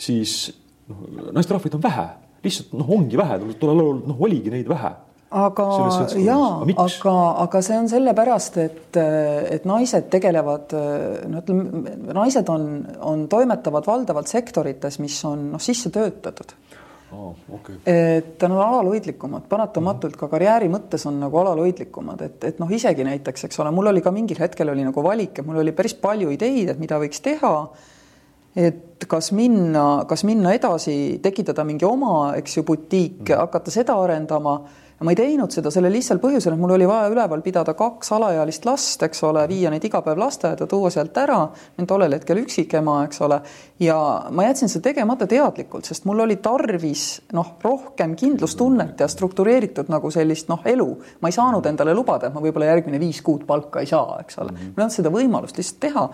[0.00, 0.52] siis
[0.88, 1.02] noh,
[1.36, 2.06] naisterahvaid on vähe,
[2.44, 4.94] lihtsalt noh, ongi vähe, tollel ajal noh, oligi neid vähe
[5.32, 5.66] aga
[6.20, 6.48] jaa,
[6.84, 7.14] aga,
[7.44, 8.98] aga see on sellepärast, et,
[9.56, 10.74] et naised tegelevad,
[11.28, 12.68] no ütleme, naised on,
[13.00, 16.56] on, toimetavad valdavalt sektorites, mis on noh, sisse töötatud
[17.12, 17.74] Oh, okay.
[17.84, 23.04] et nad on alalhoidlikumad, paratamatult ka karjääri mõttes on nagu alalhoidlikumad, et, et noh, isegi
[23.04, 25.92] näiteks, eks ole, mul oli ka mingil hetkel oli nagu valik, et mul oli päris
[26.00, 27.52] palju ideid, et mida võiks teha.
[28.56, 33.98] et kas minna, kas minna edasi, tekitada mingi oma, eks ju, butiik mm., hakata seda
[34.00, 34.56] arendama
[35.02, 38.66] ma ei teinud seda sellel lihtsal põhjusel, et mul oli vaja üleval pidada kaks alaealist
[38.68, 41.38] last, eks ole, viia neid iga päev lasteaeda, tuua sealt ära,
[41.88, 43.40] tollel hetkel üksikema, eks ole,
[43.82, 43.96] ja
[44.30, 50.10] ma jätsin seda tegemata teadlikult, sest mul oli tarvis noh, rohkem kindlustunnet ja struktureeritud nagu
[50.14, 50.88] sellist noh, elu.
[51.20, 54.38] ma ei saanud endale lubada, et ma võib-olla järgmine viis kuud palka ei saa, eks
[54.42, 56.08] ole, mul ei olnud seda võimalust lihtsalt teha.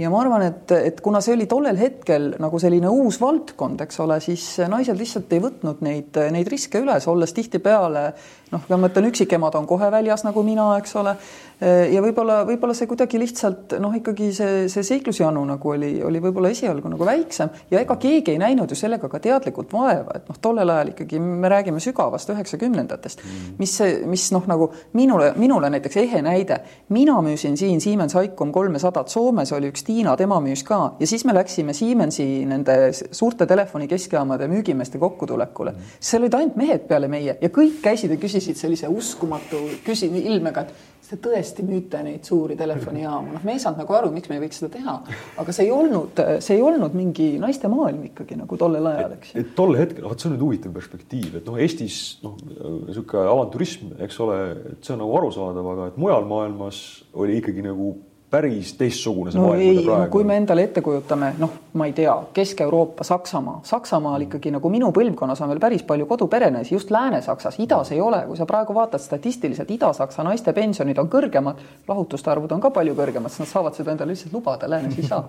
[0.00, 4.00] Ja ma arvan, et, et kuna see oli tollel hetkel nagu selline uus valdkond, eks
[4.00, 8.06] ole, siis naised lihtsalt ei võtnud neid, neid riske üles, olles tihtipeale
[8.52, 11.16] noh, ma mõtlen, üksikemad on kohe väljas nagu mina, eks ole.
[11.62, 16.50] Ja võib-olla, võib-olla see kuidagi lihtsalt noh, ikkagi see, see seiklusjanu nagu oli, oli võib-olla
[16.52, 17.52] esialgu nagu väiksem.
[17.70, 21.20] Ja ega keegi ei näinud ju sellega ka teadlikult vaeva, et noh, tollel ajal ikkagi
[21.22, 23.54] me räägime sügavast üheksakümnendatest, mm.
[23.62, 23.76] mis,
[24.10, 26.60] mis noh, nagu minule, minule näiteks ehe näide,
[26.92, 30.80] mina müüsin siin Siemens Icom kolmesadat, Soomes oli üks Tiina, tema müüs ka.
[31.00, 35.72] Ja siis me läksime Siemensi nende suurte telefonikeskjaamade müügimeeste kokkutulekule.
[35.72, 35.96] Mm..
[36.00, 40.10] seal olid ainult mehed peale meie ja kõik käisid ja küsisid küsisid sellise uskumatu küsi-,
[40.22, 44.30] ilmega, et te tõesti müüte neid suuri telefonijaamu, noh, me ei saanud nagu aru, miks
[44.30, 44.94] me ei võiks seda teha.
[45.42, 49.34] aga see ei olnud, see ei olnud mingi naiste maailm ikkagi nagu tollel ajal, eks.
[49.38, 52.38] et tol hetkel, vot see on nüüd huvitav perspektiiv, et noh, Eestis noh,
[52.86, 54.38] niisugune avantürism, eks ole,
[54.72, 56.80] et see on nagu arusaadav, aga et mujal maailmas
[57.12, 57.92] oli ikkagi nagu
[58.32, 61.86] päris teistsugune see no maailm, mida praegu no, kui me endale ette kujutame, noh, ma
[61.88, 66.92] ei tea, Kesk-Euroopa, Saksamaa, Saksamaal ikkagi nagu minu põlvkonnas on veel päris palju koduperenaisi, just
[66.94, 72.32] Lääne-Saksas, idas ei ole, kui sa praegu vaatad statistiliselt, Ida-Saksa naiste pensionid on kõrgemad, lahutuste
[72.32, 75.28] arvud on ka palju kõrgemad, sest nad saavad seda endale lihtsalt lubada, läänes ei saa.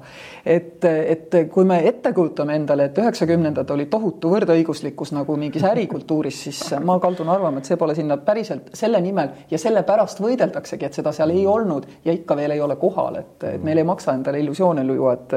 [0.56, 6.40] et, et kui me ette kujutame endale, et üheksakümnendad oli tohutu võrdõiguslikkus nagu mingis ärikultuuris,
[6.48, 11.04] siis ma kaldun arvama, et see pole sinna päriselt selle nimel ja sellepärast võideldaksegi, et
[11.04, 13.88] seda seal ei olnud ja ikka veel ei ole kohta kohal, et, et meil ei
[13.88, 15.36] maksa endale illusioone luua, et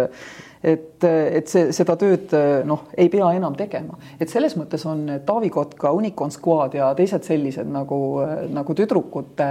[0.66, 2.32] et, et see, seda tööd
[2.66, 7.26] noh, ei pea enam tegema, et selles mõttes on Taavi Kotka, Unicorn Squad ja teised
[7.28, 7.98] sellised nagu,
[8.50, 9.50] nagu tüdrukute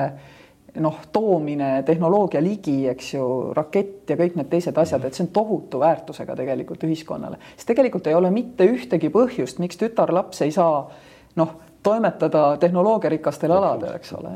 [0.81, 5.31] noh, toomine tehnoloogia ligi, eks ju, rakett ja kõik need teised asjad, et see on
[5.35, 10.83] tohutu väärtusega tegelikult ühiskonnale, sest tegelikult ei ole mitte ühtegi põhjust, miks tütarlaps ei saa
[11.39, 14.33] noh, toimetada tehnoloogiarikastel aladel, eks ole.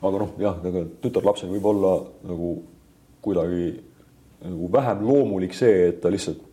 [0.00, 0.60] aga noh, jah,
[1.02, 1.96] tütarlapsel võib olla
[2.28, 2.54] nagu
[3.22, 3.72] kuidagi
[4.40, 6.46] nagu vähem loomulik see, et ta lihtsalt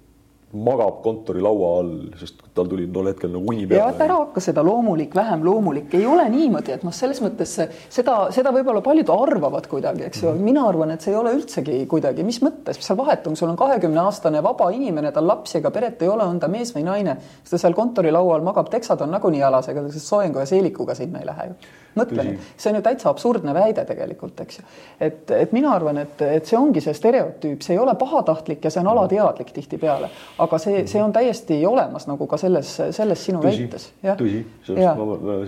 [0.55, 3.81] magab kontorilaua all, sest tal tuli tol hetkel nagu uni peale.
[3.81, 7.51] ja vaata ära hakka seda loomulik, vähem loomulik, ei ole niimoodi, et noh, selles mõttes
[7.91, 11.81] seda, seda võib-olla paljud arvavad kuidagi, eks ju, mina arvan, et see ei ole üldsegi
[11.91, 15.59] kuidagi, mis mõttes, mis seal vahet on, sul on kahekümne aastane vaba inimene, tal lapsi
[15.59, 19.03] ega peret ei ole, on ta mees või naine, siis ta seal kontorilaual magab, teksad
[19.03, 21.59] on nagunii jalas, ega ta soojengu ja seelikuga sinna ei lähe ju
[21.99, 24.65] mõtle nüüd, see on ju täitsa absurdne väide tegelikult, eks ju.
[25.07, 28.71] et, et mina arvan, et, et see ongi see stereotüüp, see ei ole pahatahtlik ja
[28.73, 30.09] see on alateadlik tihtipeale,
[30.45, 33.89] aga see, see on täiesti olemas nagu ka selles, selles sinu tõsi, väites.
[34.21, 34.43] tõsi,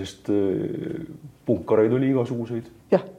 [0.02, 1.08] sest äh,
[1.50, 2.70] punkareid oli igasuguseid.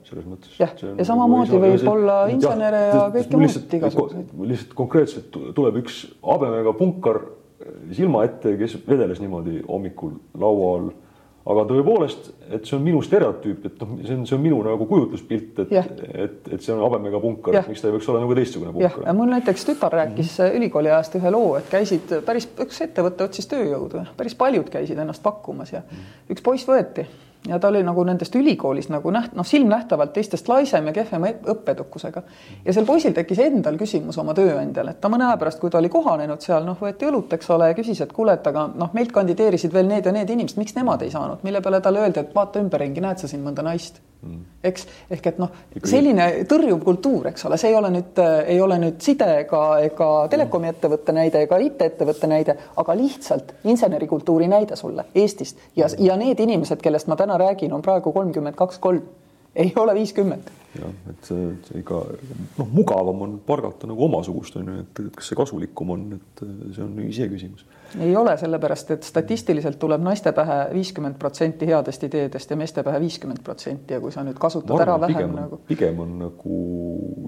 [0.05, 0.55] selles mõttes.
[0.59, 4.33] jah, ja nagu samamoodi võib see, olla insenere ja, ja kõike muud igasuguseid.
[4.53, 7.23] lihtsalt konkreetselt tuleb üks habemega punkar
[7.93, 10.91] silma ette, kes vedeles niimoodi hommikul laua all
[11.41, 14.87] aga tõepoolest, et see on minu stereotüüp, et noh, see on, see on minu nagu
[14.91, 18.37] kujutluspilt, et, et, et see on habemega punkar, et miks ta ei võiks olla nagu
[18.37, 19.09] teistsugune punkar.
[19.17, 20.61] mul näiteks tütar rääkis mm -hmm.
[20.61, 25.23] ülikooli ajast ühe loo, et käisid päris, üks ettevõte otsis tööjõudu, päris paljud käisid ennast
[25.23, 26.33] pakkumas ja mm -hmm.
[26.37, 27.07] üks poiss võeti
[27.49, 32.23] ja ta oli nagu nendest ülikoolist nagu näht-, noh, silmnähtavalt teistest laisem ja kehvema õppeedukusega.
[32.65, 35.79] ja sel poisil tekkis endal küsimus oma tööandjale, et ta mõne aja pärast, kui ta
[35.79, 38.93] oli kohanenud seal, noh, võeti õlut, eks ole, ja küsis, et kuule, et aga noh,
[38.93, 42.21] meilt kandideerisid veel need ja need inimesed, miks nemad ei saanud, mille peale talle öeldi,
[42.25, 44.03] et vaata ümberringi, näed sa siin mõnda naist.
[44.65, 45.53] Eks, ehk et noh,
[45.89, 48.21] selline tõrjuv kultuur, eks ole, see ei ole nüüd,
[48.53, 54.51] ei ole nüüd side ega, ega telekomi ettevõtte näide ega IT-ettevõtte näide, aga lihtsalt insenerikultuuri
[54.51, 55.59] näide sulle Eestist.
[55.77, 59.07] Ja, ja need inimesed, kellest ma täna räägin, on praegu kolmkümmend kaks, kolm
[59.55, 60.51] ei ole viiskümmend.
[60.79, 61.97] jah, et see ikka
[62.61, 66.43] noh, mugavam on pargata nagu omasugust on ju, et kas see kasulikum on, et
[66.77, 67.65] see on iseküsimus.
[67.99, 73.01] ei ole, sellepärast et statistiliselt tuleb naiste pähe viiskümmend protsenti headest ideedest ja meeste pähe
[73.03, 75.63] viiskümmend protsenti ja kui sa nüüd kasutad arvan, ära vähem pigem, nagu.
[75.73, 76.61] pigem on nagu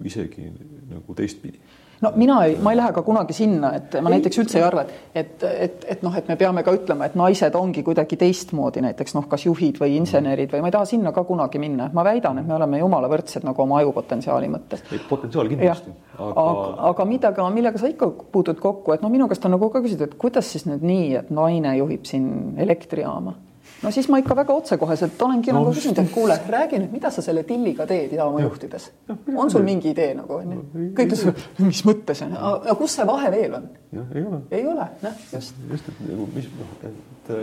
[0.07, 0.47] isegi
[0.93, 1.59] nagu teistpidi
[2.03, 4.19] no mina ei, ma ei lähe ka kunagi sinna, et ma ei.
[4.19, 7.15] näiteks üldse ei arva, et, et, et, et noh, et me peame ka ütlema, et
[7.19, 11.15] naised ongi kuidagi teistmoodi näiteks noh, kas juhid või insenerid või ma ei taha sinna
[11.15, 14.85] ka kunagi minna, ma väidan, et me oleme jumala võrdsed nagu oma ajupotentsiaali mõttes.
[15.09, 15.95] potentsiaal kindlasti.
[16.19, 19.71] aga, aga, aga millega, millega sa ikka puutud kokku, et noh, minu käest on nagu
[19.71, 23.39] ka küsitud, et kuidas siis nüüd nii, et naine juhib siin elektrijaama
[23.83, 27.11] no siis ma ikka väga otsekoheselt olengi no, nagu küsinud, et kuule, räägi nüüd, mida
[27.15, 28.91] sa selle tilliga teed jaama juhtides.
[29.37, 30.61] on sul mingi idee nagu onju?
[30.97, 33.71] kõik ütlesid, mis mõttes on, aga kus see vahe veel on?
[34.03, 34.43] ei ole.
[34.51, 35.59] ei ole, noh just.
[35.71, 37.35] just, et nagu mis noh, et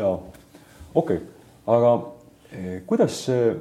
[0.00, 1.22] ja okei okay.,
[1.74, 1.94] aga
[2.52, 3.54] eh, kuidas see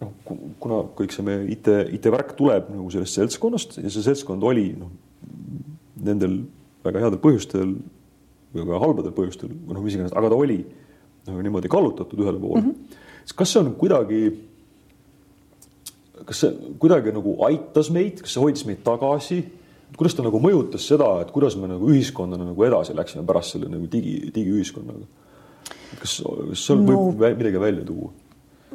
[0.00, 0.14] noh,
[0.60, 4.92] kuna kõik see meie IT, IT-värk tuleb nagu sellest seltskonnast ja see seltskond oli noh,
[6.06, 6.42] nendel
[6.86, 7.76] väga headel põhjustel
[8.54, 10.60] või ka halbadel põhjustel või noh, mis iganes, aga ta oli
[11.30, 12.98] nagu niimoodi kallutatud ühele poole mm, -hmm.
[13.24, 14.22] siis kas see on kuidagi,
[16.24, 19.44] kas see kuidagi nagu aitas meid, kas see hoidis meid tagasi?
[19.96, 23.70] kuidas ta nagu mõjutas seda, et kuidas me nagu ühiskonnana nagu edasi läksime pärast selle
[23.70, 25.06] nagu digi, digiühiskonnaga?
[26.00, 28.10] kas, kas seal no, võib midagi välja tuua?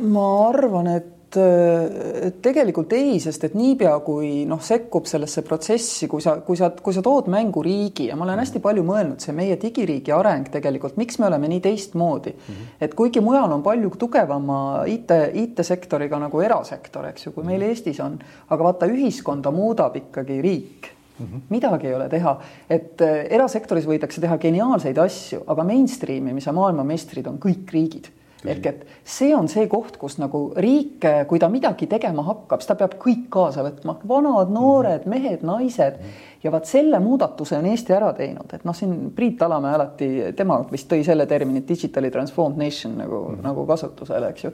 [0.02, 6.24] ma arvan, et et tegelikult ei, sest et niipea kui noh, sekkub sellesse protsessi, kui
[6.24, 9.36] sa, kui sa, kui sa tood mängu riigi ja ma olen hästi palju mõelnud, see
[9.38, 12.48] meie digiriigi areng tegelikult, miks me oleme nii teistmoodi mm.
[12.48, 12.72] -hmm.
[12.88, 18.00] et kuigi mujal on palju tugevama IT, IT-sektoriga nagu erasektor, eks ju, kui meil Eestis
[18.00, 21.42] on, aga vaata, ühiskonda muudab ikkagi riik Mm -hmm.
[21.50, 22.40] midagi ei ole teha,
[22.70, 28.08] et äh, erasektoris võidakse teha geniaalseid asju, aga mainstream imise maailmameistrid on kõik riigid
[28.46, 32.72] ehk et see on see koht, kus nagu riik, kui ta midagi tegema hakkab, siis
[32.72, 36.00] ta peab kõik kaasa võtma, vanad, noored, mehed, naised
[36.44, 40.58] ja vaat selle muudatuse on Eesti ära teinud, et noh, siin Priit Alamäe alati, tema
[40.72, 43.44] vist tõi selle termini digitally transformed nation nagu mm, -hmm.
[43.46, 44.52] nagu kasutusele, eks ju.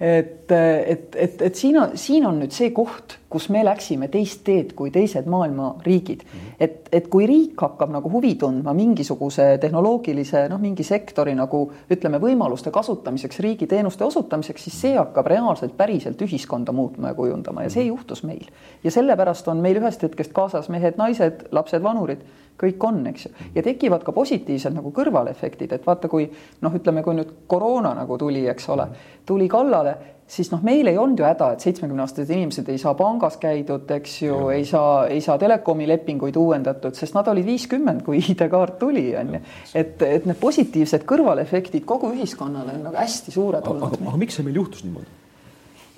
[0.00, 4.42] et, et, et, et siin on, siin on nüüd see koht, kus me läksime teist
[4.44, 6.38] teed kui teised maailma riigid mm.
[6.38, 6.54] -hmm.
[6.60, 12.20] et, et kui riik hakkab nagu huvi tundma mingisuguse tehnoloogilise noh, mingi sektori nagu ütleme,
[12.20, 17.70] võimaluste kasutamiseks riigi teenuste osutamiseks, siis see hakkab reaalselt päriselt ühiskonda muutma ja kujundama ja
[17.70, 17.88] see mhm.
[17.88, 18.46] juhtus meil.
[18.84, 22.22] ja sellepärast on meil ühest hetkest kaasas mehed-naised lapsed, lapsed, vanurid,
[22.60, 26.28] kõik on, eks ju, ja tekivad ka positiivsed nagu kõrvalefektid, et vaata, kui
[26.60, 28.86] noh, ütleme, kui nüüd koroona nagu tuli, eks ole,
[29.26, 29.94] tuli kallale,
[30.30, 34.18] siis noh, meil ei olnud ju häda, et seitsmekümneaastased inimesed ei saa pangas käidud, eks
[34.26, 39.08] ju, ei saa, ei saa telekomi lepinguid uuendatud, sest nad olid viiskümmend, kui ID-kaart tuli,
[39.18, 39.40] on ju.
[39.74, 43.88] et, et need positiivsed kõrvalefektid kogu ühiskonnale on nagu hästi suured olnud.
[43.88, 45.16] aga, aga miks see meil juhtus niimoodi?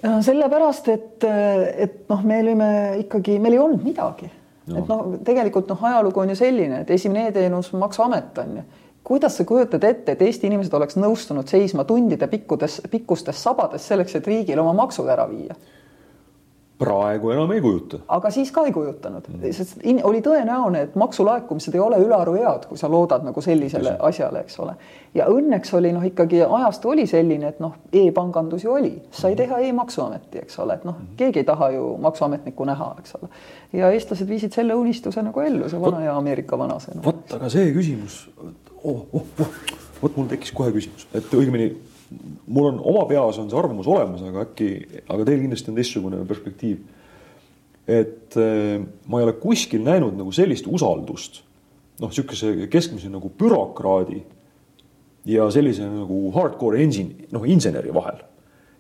[0.03, 1.25] sellepärast, et,
[1.85, 2.71] et noh, me olime
[3.05, 4.31] ikkagi, meil ei olnud midagi.
[4.79, 8.65] Et noh, tegelikult noh, ajalugu on ju selline, et esimene e-teenus Maksuamet on ju.
[9.05, 14.15] kuidas sa kujutad ette, et Eesti inimesed oleks nõustunud seisma tundide pikkudes, pikkustes sabades selleks,
[14.15, 15.57] et riigile oma maksud ära viia?
[16.83, 18.01] Praegu enam ei kujuta.
[18.17, 19.53] aga siis ka ei kujutanud mm, -hmm.
[19.53, 23.91] sest in, oli tõenäoline, et maksulaekumised ei ole ülearu head, kui sa loodad nagu sellisele
[23.91, 24.09] Tõsi.
[24.09, 24.75] asjale, eks ole.
[25.15, 29.33] ja õnneks oli noh, ikkagi ajastu oli selline, et noh e, e-pangandus ju oli, sai
[29.33, 29.43] mhm.
[29.43, 31.17] teha e-maksuameti, eks ole, et noh, mhm.
[31.17, 33.31] keegi ei taha ju maksuametnikku näha, eks ole.
[33.73, 37.05] ja eestlased viisid selle unistuse nagu ellu, see vana hea Ameerika vanasõna.
[37.05, 38.27] vot, aga see küsimus
[38.85, 39.57] oh,, oh, oh,
[40.03, 41.73] vot mul tekkis kohe küsimus, et õigemini
[42.47, 44.69] mul on oma peas on see arvamus olemas, aga äkki,
[45.07, 46.83] aga teil kindlasti on teistsugune perspektiiv.
[47.89, 51.43] et äh, ma ei ole kuskil näinud nagu sellist usaldust,
[52.01, 54.21] noh, sihukese keskmise nagu bürokraadi
[55.27, 58.23] ja sellise nagu hardcore engine, noh, inseneri vahel.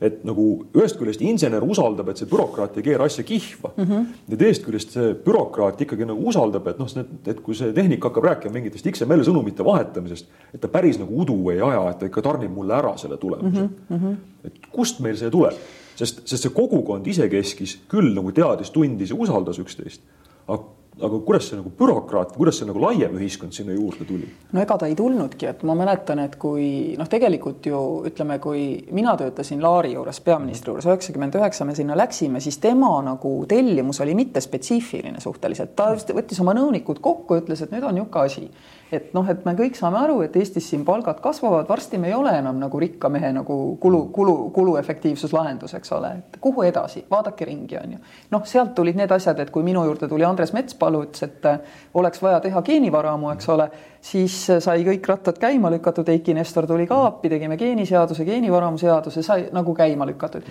[0.02, 3.84] Et nagu ühest küljest insener usaldab, et see bürokraat ei keera asja kihva mm.
[3.84, 4.06] -hmm.
[4.32, 6.90] ja teisest küljest see bürokraat ikkagi nagu usaldab, et noh,
[7.26, 11.38] et kui see tehnik hakkab rääkima mingitest XML sõnumite vahetamisest, et ta päris nagu udu
[11.54, 13.96] ei aja, et ta ikka tarnib mulle ära selle tulemuse mm.
[13.96, 14.16] -hmm.
[14.44, 15.56] et kust meil see tuleb,
[15.94, 20.02] sest, sest see kogukond isekeskis küll nagu teadis, tundis ja usaldas üksteist.
[20.48, 24.28] aga aga kuidas see nagu bürokraat, kuidas see nagu laiem ühiskond sinna juurde tuli?
[24.52, 26.66] no ega ta ei tulnudki, et ma mäletan, et kui
[26.98, 27.78] noh, tegelikult ju
[28.10, 32.92] ütleme, kui mina töötasin Laari juures, peaministri juures, üheksakümmend üheksa me sinna läksime, siis tema
[33.06, 38.28] nagu tellimus oli mittespetsiifiline suhteliselt, ta võttis oma nõunikud kokku, ütles, et nüüd on niisugune
[38.28, 38.48] asi
[38.92, 42.14] et noh, et me kõik saame aru, et Eestis siin palgad kasvavad, varsti me ei
[42.16, 47.48] ole enam nagu rikka mehe nagu kulu, kulu, kuluefektiivsuslahendus, eks ole, et kuhu edasi, vaadake
[47.48, 48.00] ringi, on ju.
[48.34, 52.22] noh, sealt tulid need asjad, et kui minu juurde tuli Andres Metspalu, ütles, et oleks
[52.22, 53.70] vaja teha geenivaramu, eks ole
[54.02, 59.22] siis sai kõik rattad käima lükatud, Eiki Nestor tuli ka appi, tegime geeniseaduse, geenivaramu seaduse,
[59.22, 60.42] sai nagu käima lükatud.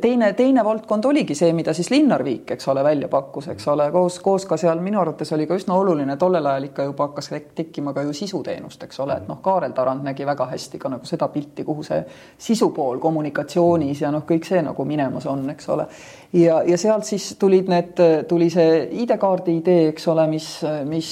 [0.00, 3.90] teine, teine valdkond oligi see, mida siis Linnar Viik, eks ole, välja pakkus, eks ole,
[3.92, 7.30] koos, koos ka seal minu arvates oli ka üsna oluline, tollel ajal ikka juba hakkas
[7.54, 11.06] tekkima ka ju sisuteenust, eks ole, et noh, Kaarel Tarand nägi väga hästi ka nagu
[11.06, 12.00] seda pilti, kuhu see
[12.38, 15.86] sisu pool kommunikatsioonis ja noh, kõik see nagu minemas on, eks ole
[16.32, 20.48] ja, ja sealt siis tulid need, tuli see ID-kaardi idee, eks ole, mis,
[20.88, 21.10] mis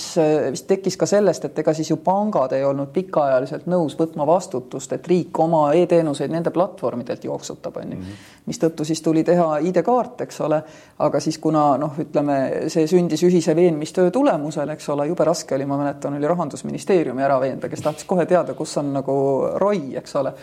[0.51, 4.93] vist tekkis ka sellest, et ega siis ju pangad ei olnud pikaajaliselt nõus võtma vastutust,
[4.93, 7.99] et riik oma e-teenuseid nende platvormidelt jooksutab, on ju.
[7.99, 8.23] Mhm.
[8.45, 10.59] mistõttu siis tuli teha ID-kaart, eks ole,
[10.99, 15.65] aga siis kuna noh, ütleme, see sündis ühise veenmistöö tulemusel, eks ole, jube raske oli,
[15.65, 19.15] ma mäletan, oli rahandusministeeriumi ära veenda, kes tahtis kohe teada, kus on nagu
[19.57, 20.35] ROI, eks ole,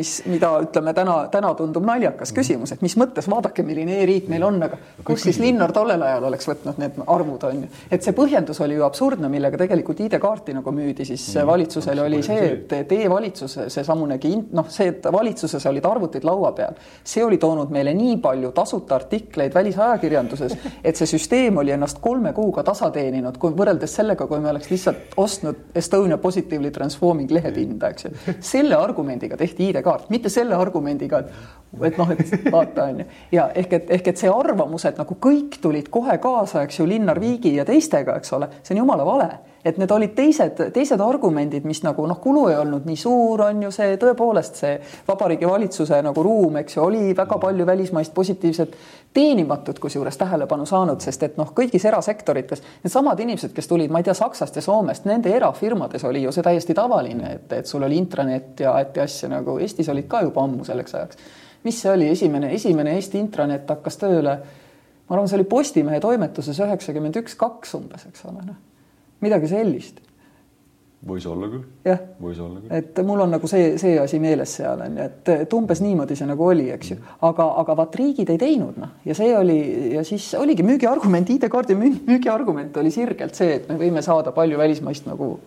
[0.00, 4.48] mis, mida ütleme täna, täna tundub naljakas küsimus, et mis mõttes, vaadake, milline e-riik meil
[4.48, 7.70] on, aga kus siis Linnar tollel ajal oleks võtnud need arvud, on ju.
[7.90, 12.20] et see põhjendus oli ju absurdne, millega tegelikult ID-kaarti nagu müüdi siis mm, valitsusele oli
[12.24, 17.38] see, et, et e-valitsus, seesamunegi noh, see, et valitsuses olid arvutid laua peal, see oli
[17.40, 22.90] toonud meile nii palju tasuta artikleid välisajakirjanduses, et see süsteem oli ennast kolme kuuga tasa
[22.94, 28.14] teeninud, kui võrreldes sellega, kui me oleks lihtsalt ostnud Estonia Positively Transforming lehepinda, eks ju.
[28.52, 33.06] selle argumendiga tehti ID-kaart, mitte selle argumendiga, et et noh, et vaata on ju.
[33.32, 36.88] Ja ehk et ehk et see arvamus, et nagu kõik tulid kohe kaasa, eks ju,
[36.90, 39.30] Linnar Viigi ja teistega, eks ole, see on jumala vale
[39.64, 43.62] et need olid teised, teised argumendid, mis nagu noh, kulu ei olnud nii suur, on
[43.66, 48.76] ju see tõepoolest see Vabariigi Valitsuse nagu ruum, eks ju, oli väga palju välismaist positiivset
[49.14, 54.08] teenimatut kusjuures tähelepanu saanud, sest et noh, kõigis erasektorites needsamad inimesed, kes tulid, ma ei
[54.08, 58.00] tea, Saksast ja Soomest, nende erafirmades oli ju see täiesti tavaline, et, et sul oli
[58.00, 61.20] intranet ja äti asja nagu Eestis olid ka juba ammu selleks ajaks.
[61.66, 64.38] Mis see oli, esimene, esimene Eesti intranet hakkas tööle,
[65.04, 68.58] ma arvan, see oli Postimehe toimetuses üheksakümmend üks, kaks umbes, eks ole, noh,
[69.24, 70.00] midagi sellist.
[71.00, 71.62] Võis olla küll.
[71.88, 72.72] jah, võis olla küll.
[72.76, 76.16] et mul on nagu see, see asi meeles seal on ju, et, et umbes niimoodi
[76.18, 79.56] see nagu oli, eks ju, aga, aga vaat riigid ei teinud noh, ja see oli
[79.94, 85.08] ja siis oligi müügiargument, ID-kaardi müügiargument oli sirgelt see, et me võime saada palju välismaist
[85.08, 85.38] nagu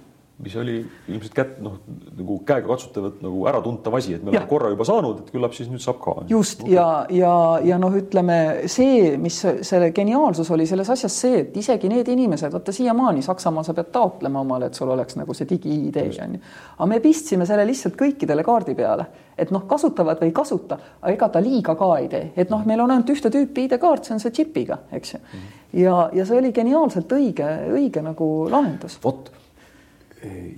[0.42, 1.76] mis oli ilmselt kätt noh,
[2.18, 5.82] nagu käegakatsutav, nagu äratuntav asi, et me oleme korra juba saanud, et küllap siis nüüd
[5.84, 6.16] saab ka.
[6.30, 6.74] just okay.
[6.74, 8.38] ja, ja, ja noh, ütleme
[8.72, 13.68] see, mis selle geniaalsus oli selles asjas see, et isegi need inimesed, vaata siiamaani Saksamaal
[13.68, 16.42] sa pead taotlema omale, et sul oleks nagu see digi-ID on ju.
[16.80, 19.06] aga me pistsime selle lihtsalt kõikidele kaardi peale,
[19.38, 22.66] et noh, kasutavad või ei kasuta, aga ega ta liiga ka ei tee, et noh,
[22.66, 25.38] meil on ainult ühte tüüpi ID-kaart, see on see džipiga, eks ju mm.
[25.38, 25.80] -hmm.
[25.86, 28.98] ja, ja see oli geniaalselt õige, õige nagu lahendus.
[29.06, 29.30] vot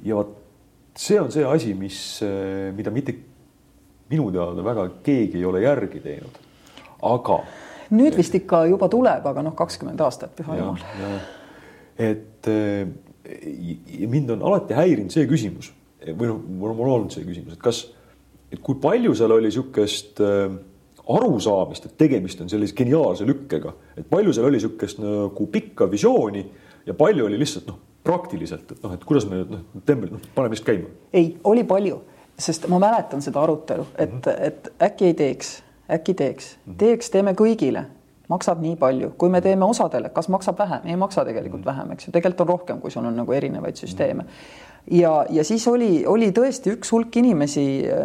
[0.06, 0.36] ja vot
[0.96, 2.00] see on see asi, mis,
[2.76, 3.16] mida mitte
[4.12, 6.38] minu teada väga keegi ei ole järgi teinud,
[7.10, 7.40] aga.
[7.96, 11.18] nüüd vist ikka juba tuleb, aga noh, kakskümmend aastat, püha jumal.
[11.98, 12.52] et
[14.08, 15.72] mind on alati häirinud see küsimus
[16.06, 17.82] või noh, mul on olnud see küsimus, et kas,
[18.54, 20.54] et kui palju seal oli niisugust äh,
[21.16, 26.46] arusaamist, et tegemist on sellise geniaalse lükkega, et palju seal oli niisugust nagu pikka visiooni
[26.86, 30.56] ja palju oli lihtsalt noh praktiliselt, et noh, et kuidas me noh, teeme, noh, paneme
[30.56, 30.92] vist käima?
[31.14, 32.00] ei, oli palju,
[32.48, 34.48] sest ma mäletan seda arutelu, et mm, -hmm.
[34.48, 35.52] et äkki ei teeks,
[35.92, 36.78] äkki teeks mm, -hmm.
[36.78, 37.86] teeks, teeme kõigile,
[38.30, 41.76] maksab nii palju, kui me teeme osadele, kas maksab vähem, ei maksa tegelikult mm -hmm.
[41.76, 44.30] vähem, eks ju, tegelikult on rohkem, kui sul on nagu erinevaid süsteeme mm.
[44.30, 47.64] -hmm ja, ja siis oli, oli tõesti üks hulk inimesi,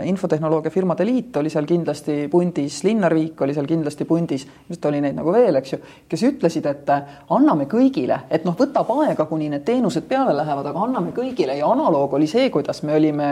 [0.09, 5.03] Infotehnoloogia Firmade Liit oli seal kindlasti pundis, Linnar Viik oli seal kindlasti pundis, ilmselt oli
[5.05, 6.93] neid nagu veel, eks ju, kes ütlesid, et
[7.37, 11.69] anname kõigile, et noh, võtab aega, kuni need teenused peale lähevad, aga anname kõigile ja
[11.69, 13.31] analoog oli see, kuidas me olime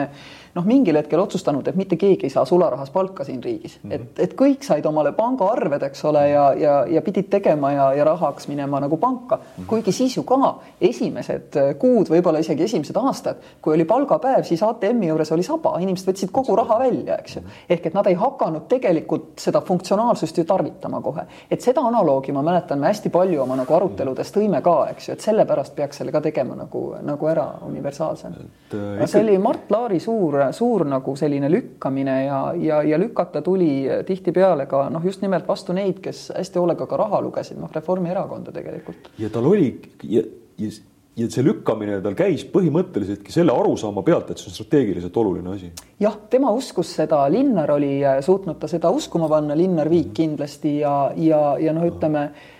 [0.55, 3.95] noh, mingil hetkel otsustanud, et mitte keegi ei saa sularahas palka siin riigis mm, -hmm.
[3.95, 8.05] et, et kõik said omale pangaarved, eks ole, ja, ja, ja pidid tegema ja, ja
[8.05, 9.43] rahaks minema nagu panka mm.
[9.43, 9.67] -hmm.
[9.67, 15.09] kuigi siis ju ka esimesed kuud, võib-olla isegi esimesed aastad, kui oli palgapäev, siis ATM-i
[15.09, 17.43] juures oli saba, inimesed võtsid kogu raha välja, eks ju.
[17.69, 22.43] ehk et nad ei hakanud tegelikult seda funktsionaalsust ju tarvitama kohe, et seda analoogi ma
[22.43, 26.15] mäletan, me hästi palju oma nagu aruteludes tõime ka, eks ju, et sellepärast peaks selle
[26.15, 28.47] ka tegema nagu, nagu ära universaalsena.
[28.75, 33.87] Äh, see oli Mart Laari suur, suur nagu selline lükkamine ja, ja, ja lükata tuli
[34.07, 38.53] tihtipeale ka noh, just nimelt vastu neid, kes hästi hoolega ka raha lugesid, noh, Reformierakonda
[38.55, 39.11] tegelikult.
[39.19, 39.71] ja tal oli
[40.03, 40.23] ja,
[40.59, 40.71] ja,
[41.17, 45.73] ja see lükkamine tal käis põhimõtteliseltki selle arusaama pealt, et see on strateegiliselt oluline asi.
[46.01, 51.11] jah, tema uskus seda, Linnar oli suutnud ta seda uskuma panna, Linnar Viik kindlasti ja,
[51.17, 52.57] ja, ja noh, ütleme Eh,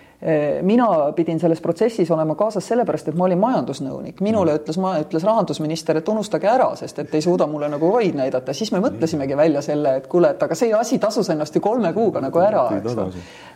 [0.61, 6.01] mina pidin selles protsessis olema kaasas sellepärast, et ma olin majandusnõunik, minule ütles, ütles rahandusminister,
[6.01, 9.63] et unustage ära, sest et ei suuda mulle nagu vaid näidata, siis me mõtlesimegi välja
[9.63, 12.97] selle, et kuule, et aga see asi tasus ennast ju kolme kuuga nagu ära, eks
[12.97, 13.07] ole.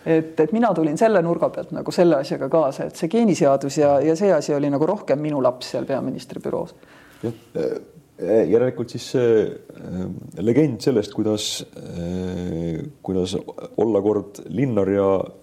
[0.06, 3.98] et, et mina tulin selle nurga pealt nagu selle asjaga kaasa, et see geeniseadus ja,
[4.00, 6.72] ja see asi oli nagu rohkem minu laps seal peaministri büroos.
[7.28, 10.02] jah, eh, järelikult siis see äh,
[10.40, 13.36] legend sellest, kuidas äh,, kuidas
[13.76, 15.40] olla kord Linnar ja äh,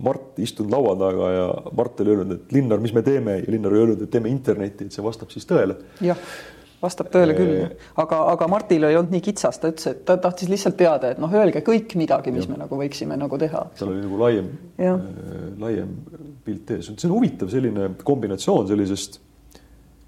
[0.00, 3.74] Mart istunud laua taga ja Mart oli öelnud, et Linnar, mis me teeme ja Linnar
[3.74, 5.76] oli öelnud, et teeme internetti, et see vastab siis tõele.
[6.02, 6.18] jah,
[6.82, 7.54] vastab tõele küll,
[8.00, 11.20] aga, aga Martil ei olnud nii kitsas, ta ütles, et ta tahtis lihtsalt teada, et
[11.22, 12.54] noh, öelge kõik midagi, mis ja.
[12.54, 13.66] me nagu võiksime nagu teha.
[13.78, 14.94] seal oli nagu laiem, äh,
[15.60, 15.96] laiem
[16.46, 19.20] pilt ees, see on huvitav selline kombinatsioon sellisest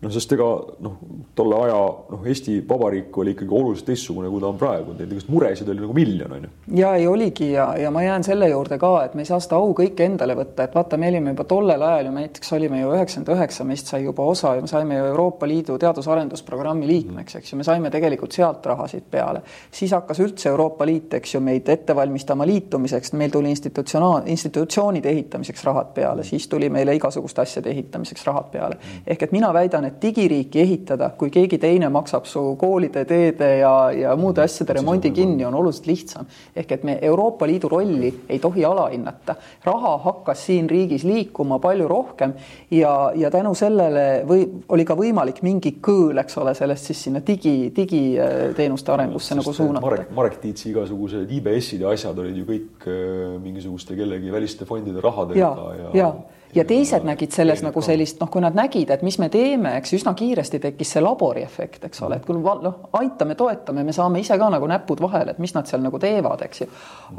[0.03, 0.47] noh, sest ega
[0.83, 0.97] noh,
[1.39, 1.79] tolle aja
[2.13, 5.85] noh, Eesti Vabariik oli ikkagi oluliselt teistsugune, kui ta on praegu, neid igast muresid oli
[5.85, 6.51] nagu miljon, on ju.
[6.81, 9.61] ja ei oligi ja, ja ma jään selle juurde ka, et me ei saa seda
[9.63, 12.91] au kõike endale võtta, et vaata, me olime juba tollel ajal ju näiteks olime ju
[12.97, 17.55] üheksakümmend üheksa, meist sai juba osa ja me saime ju Euroopa Liidu teadus-arendusprogrammi liikmeks, eks
[17.55, 19.43] ju, me saime tegelikult sealt rahasid peale.
[19.71, 25.11] siis hakkas üldse Euroopa Liit, eks ju, meid ette valmistama liitumiseks, meil tuli institutsionaal, institutsioonide
[25.15, 28.79] ehitamiseks rahad peale, siis tuli meile igasuguste asjade ehitamiseks rahad peale.
[29.07, 33.49] ehk et mina väidan, et et digiriiki ehitada, kui keegi teine maksab su koolide, teede
[33.61, 36.27] ja, ja muude asjade remondi kinni, on oluliselt lihtsam.
[36.57, 39.37] ehk et me Euroopa Liidu rolli ei tohi alahinnata.
[39.65, 42.35] raha hakkas siin riigis liikuma palju rohkem
[42.71, 47.23] ja, ja tänu sellele või oli ka võimalik mingi kõõl, eks ole, sellest siis sinna
[47.27, 49.87] digi, digiteenuste arengusse no, nagu suunata.
[49.87, 55.03] Marek, Marek Tiitsi igasugused IBS-id ja asjad olid ju kõik äh, mingisuguste kellegi väliste fondide
[55.05, 56.13] rahadega ja, ja, ja
[56.55, 59.95] ja teised nägid selles nagu sellist noh, kui nad nägid, et mis me teeme, eks
[59.97, 64.37] üsna kiiresti tekkis see laboriefekt, eks ole, et kui noh, aitame, toetame, me saame ise
[64.39, 66.69] ka nagu näpud vahele, et mis nad seal nagu teevad, eks ju.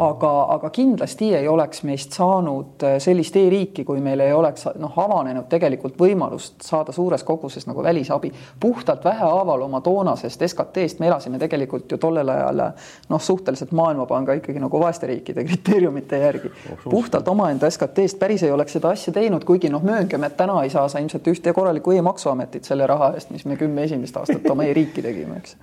[0.05, 4.93] aga, aga kindlasti ei oleks meist saanud äh, sellist e-riiki, kui meil ei oleks noh,
[5.01, 8.31] avanenud tegelikult võimalust saada suures koguses nagu välisabi.
[8.59, 12.63] puhtalt vähehaaval oma toonasest SKT-st me elasime tegelikult ju tollel ajal
[13.09, 16.51] noh, suhteliselt Maailmapanga ikkagi nagu vaeste riikide kriteeriumite järgi.
[16.83, 20.59] puhtalt omaenda SKT-st päris ei oleks seda asja teinud teinud, kuigi noh, mööngem, et täna
[20.63, 24.47] ei saa sa ilmselt ühte korralikku e-maksuametit selle raha eest, mis me kümme esimest aastat
[24.51, 25.57] oma e-riiki tegime, eks.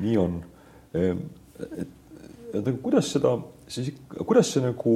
[0.00, 0.36] nii on.
[0.98, 1.24] Ehm,
[2.54, 3.36] et kuidas seda
[3.70, 3.92] siis,
[4.26, 4.94] kuidas see nagu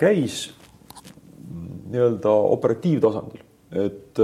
[0.00, 0.48] käis
[1.94, 3.42] nii-öelda operatiivtasandil,
[3.84, 4.20] et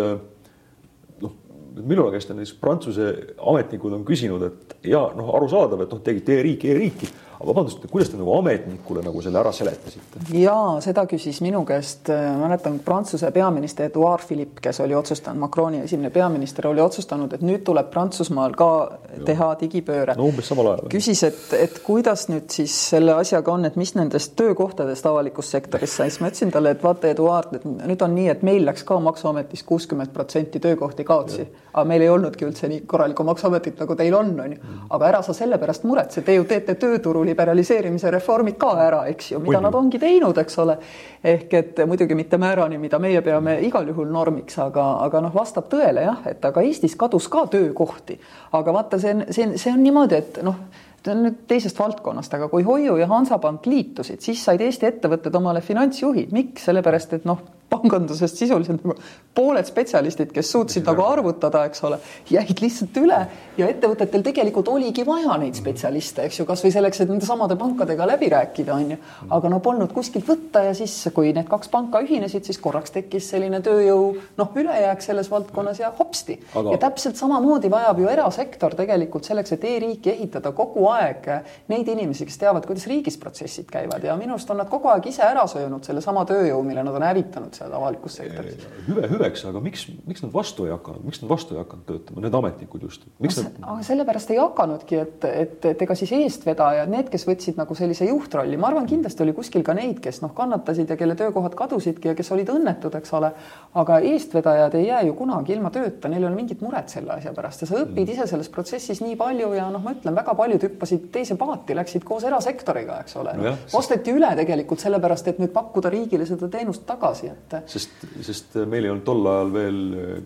[1.20, 1.34] noh,
[1.76, 3.10] minu käest näiteks Prantsuse
[3.52, 7.10] ametnikud on küsinud, et ja noh, arusaadav, et noh, tegite e-riiki e, e-riiki
[7.46, 10.22] vabandust, kuidas te nagu ametnikule nagu selle ära seletasite?
[10.36, 15.80] jaa, seda küsis minu käest, äh, mäletan Prantsuse peaminister Eduard Philippe, kes oli otsustanud, Macroni
[15.86, 19.22] esimene peaminister oli otsustanud, et nüüd tuleb Prantsusmaal ka ja.
[19.30, 20.16] teha digipööre.
[20.18, 20.90] no umbes samal ajal.
[20.92, 25.96] küsis, et, et kuidas nüüd siis selle asjaga on, et mis nendest töökohtadest avalikus sektoris
[25.96, 28.84] sai, siis ma ütlesin talle, et vaata, Eduard, et nüüd on nii, et meil läks
[28.86, 33.96] ka Maksuametis kuuskümmend protsenti töökohti kaotsi, aga meil ei olnudki üldse nii korralikku Maksuametit, nagu
[33.96, 34.60] teil on, on ju.
[34.60, 34.86] Mm.
[34.96, 39.32] aga ära sa selle pärast muretse, te ju teete tööturul liberaliseerimise reformid ka ära, eks
[39.32, 39.62] ju, mida Muidu.
[39.68, 40.76] nad ongi teinud, eks ole.
[41.24, 45.68] ehk et muidugi mitte määrani, mida meie peame igal juhul normiks, aga, aga noh, vastab
[45.72, 48.18] tõele jah, et aga Eestis kadus ka töökohti,
[48.56, 50.62] aga vaata, see on, see on, see on niimoodi, et noh
[51.04, 55.36] see on nüüd teisest valdkonnast, aga kui Hoiu ja Hansapank liitusid, siis said Eesti ettevõtted
[55.36, 58.96] omale finantsjuhid, miks, sellepärast et noh pangandusest sisuliselt nagu
[59.34, 62.00] pooled spetsialistid, kes suutsid nagu arvutada, eks ole,
[62.30, 63.18] jäid lihtsalt üle
[63.58, 68.08] ja ettevõtetel tegelikult oligi vaja neid spetsialiste, eks ju, kasvõi selleks, et nende samade pankadega
[68.10, 68.98] läbi rääkida, on ju.
[69.36, 73.30] aga no polnud kuskilt võtta ja siis, kui need kaks panka ühinesid, siis korraks tekkis
[73.34, 74.10] selline tööjõu
[74.40, 76.40] noh, ülejääk selles valdkonnas ja hopsti.
[76.54, 76.74] Aga....
[76.74, 81.30] ja täpselt samamoodi vajab ju erasektor tegelikult selleks, et e-riiki ehitada kogu aeg
[81.70, 84.04] neid inimesi, kes teavad, kuidas riigis protsessid käivad.
[84.04, 87.06] Ja minu arust on nad kogu aeg ise ära söönud sellesama tööjõu, mille nad on
[87.06, 88.66] hävitanud seal avalikus sektoris.
[88.88, 92.24] hüve hüveks, aga miks, miks nad vastu ei hakanud, miks nad vastu ei hakanud töötama,
[92.24, 93.06] need ametnikud just?
[93.22, 93.58] miks no, nad?
[93.74, 98.08] aga sellepärast ei hakanudki, et, et, et ega siis eestvedajad, need, kes võtsid nagu sellise
[98.08, 102.12] juhtrolli, ma arvan, kindlasti oli kuskil ka neid, kes noh, kannatasid ja kelle töökohad kadusidki
[102.12, 103.32] ja kes olid õnnetud, eks ole.
[103.80, 107.34] aga eestvedajad ei jää ju kunagi ilma tööta, neil ei ole mingit muret selle asja
[107.36, 108.14] pärast ja sa õpid mm.
[108.16, 112.06] ise selles protsessis nii palju ja noh, ma ütlen, väga paljud hüppasid teise paati, läksid
[112.06, 113.54] koos erasektoriga, eks ole no.
[113.78, 117.49] osteti üle tegelikult sellepärast, et nüüd pakkuda riigile seda teenust tagasi, et.
[117.70, 119.80] Sest, sest meil ei olnud tol ajal veel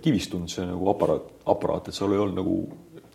[0.05, 2.59] kivistunud see nagu aparaat, aparaat, et seal ei olnud nagu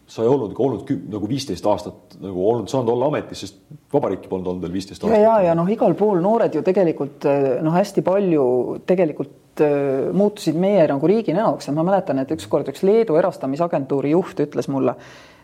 [0.10, 3.60] sa ei olnud olnud nagu viisteist aastat nagu olnud, saanud olla ametis, sest
[3.94, 5.20] vabariiki polnud olnud veel viisteist aastat.
[5.22, 7.28] ja, ja, ja noh, igal pool noored ju tegelikult
[7.66, 8.46] noh, hästi palju
[8.90, 14.16] tegelikult äh, muutusid meie nagu riigi näoks ja ma mäletan, et ükskord üks Leedu erastamisagentuuri
[14.16, 14.98] juht ütles mulle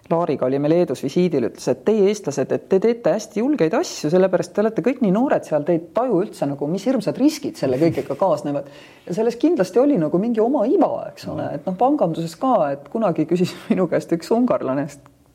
[0.10, 4.53] Laariga olime Leedus visiidil, ütles, et teie, eestlased, et te teete hästi julgeid asju, sellepärast
[4.53, 7.80] te olete kõik nii noored seal, te ei taju üldse nagu, mis hirmsad riskid selle
[7.82, 8.70] kõigega kaasnevad.
[9.08, 12.86] ja selles kindlasti oli nagu mingi oma iva, eks ole, et noh, panganduses ka, et
[12.93, 14.86] kunagi küsis minu käest üks ungarlane,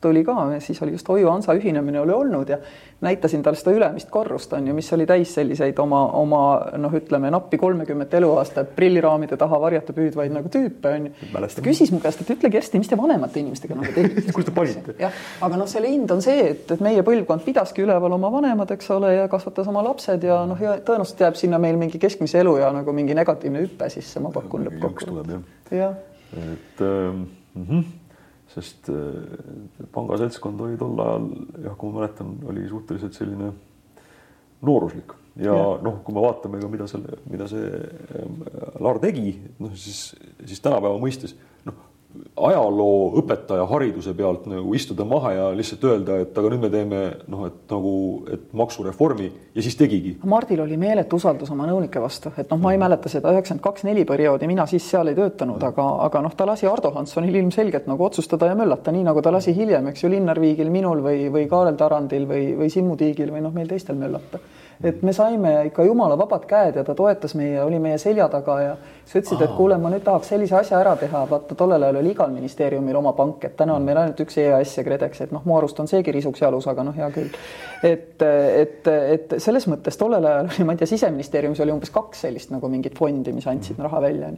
[0.01, 2.57] tuli ka, siis oli just Hoiu Hansa ühinemine oli olnud ja
[3.01, 6.41] näitasin talle seda ülemist korrust on ju, mis oli täis selliseid oma, oma
[6.77, 11.13] noh, ütleme nappi kolmekümmet eluaastat prilliraamide taha varjata püüdvaid nagu tüüpe on ju.
[11.55, 14.55] ta küsis mu käest, et ütle Kersti, mis te vanemate inimestega nagu tegite kus te
[14.55, 14.97] panite?
[14.99, 18.73] jah, aga noh, selle hind on see, et, et meie põlvkond pidaski üleval oma vanemad,
[18.75, 22.41] eks ole, ja kasvatas oma lapsed ja noh, ja tõenäoliselt jääb sinna meil mingi keskmise
[22.41, 25.73] elu ja nagu mingi negatiivne hüpe sisse, ma pakun lõppkokkuvõttes.
[25.77, 25.97] jah.
[26.31, 27.25] et ähm,
[27.55, 28.00] mm -hmm
[28.51, 31.27] sest äh, panga seltskond oli tol ajal
[31.65, 33.51] jah, kui ma mäletan, oli suhteliselt selline
[34.61, 35.69] nooruslik ja, ja.
[35.85, 40.11] noh, kui me vaatame ka, mida selle, mida see äh, Laar tegi, noh siis,
[40.43, 41.35] siis tänapäeva mõistes
[42.41, 47.01] ajalooõpetaja hariduse pealt nagu istuda maha ja lihtsalt öelda, et aga nüüd me teeme
[47.31, 47.93] noh, et nagu,
[48.31, 50.15] et maksureformi ja siis tegigi.
[50.27, 52.85] Mardil oli meeletu usaldus oma nõunike vastu, et noh, ma ei mhm.
[52.85, 56.47] mäleta seda üheksakümmend kaks neli perioodi, mina siis seal ei töötanud, aga, aga noh, ta
[56.49, 60.11] lasi Ardo Hanssonil ilmselgelt nagu otsustada ja möllata, nii nagu ta lasi hiljem, eks ju,
[60.15, 63.99] Linnar Viigil, minul või, või Kaarel Tarandil või, või Simmu Tiigil või noh, meil teistel
[63.99, 64.41] möllata
[64.83, 68.55] et me saime ikka jumala vabad käed ja ta toetas meie, oli meie selja taga
[68.61, 68.71] ja
[69.05, 72.13] siis ütlesid, et kuule, ma nüüd tahaks sellise asja ära teha, vaata tollel ajal oli
[72.15, 75.45] igal ministeeriumil oma pank, et täna on meil ainult üks EAS ja KredEx, et noh,
[75.45, 77.29] mu arust on seegi risuks jalus, aga noh, hea küll.
[77.83, 82.25] et, et, et selles mõttes tollel ajal oli, ma ei tea, siseministeeriumis oli umbes kaks
[82.27, 84.33] sellist nagu mingit fondi, mis andsid raha välja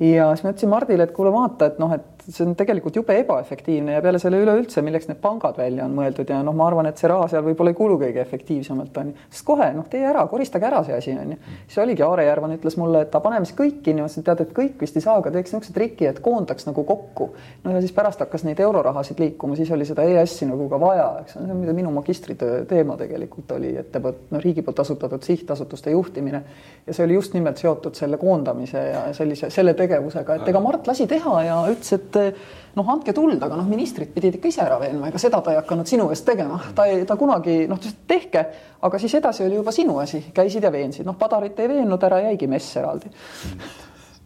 [0.00, 3.16] ja siis ma ütlesin Mardile, et kuule, vaata, et noh, et see on tegelikult jube
[3.20, 6.88] ebaefektiivne ja peale selle üleüldse, milleks need pangad välja on mõeldud ja noh, ma arvan,
[6.88, 10.04] et see raha seal võib-olla ei kulu kõige efektiivsemalt on ju, sest kohe noh, tee
[10.08, 11.38] ära, koristage ära see asi on ju.
[11.66, 14.44] siis oligi Aare Järvan ütles mulle, et aga paneme siis kõik kinni, ma ütlesin, tead,
[14.46, 17.30] et kõik vist ei saa, aga teeks niisuguse triki, et koondaks nagu kokku.
[17.64, 21.08] no ja siis pärast hakkas neid eurorahasid liikuma, siis oli seda EAS-i nagu ka vaja,
[21.24, 26.42] eks see on minu magistritöö teema tegelikult oli ettevõt-, no riigi poolt asutatud sihtasutuste juhtimine
[26.86, 30.88] ja see oli just nimelt seotud selle koondamise ja sellise, selle tegevusega, et ega Mart
[30.88, 32.36] lasi teha ja ütles, et et
[32.74, 35.60] noh, andke tuld, aga noh, ministrid pidid ikka ise ära veenma, ega seda ta ei
[35.60, 38.44] hakanud sinu eest tegema, ta ei, ta kunagi noh, tehke,
[38.84, 42.22] aga siis edasi oli juba sinu asi, käisid ja veensid, noh, Padarit ei veennud, ära
[42.28, 43.12] jäigi mess eraldi.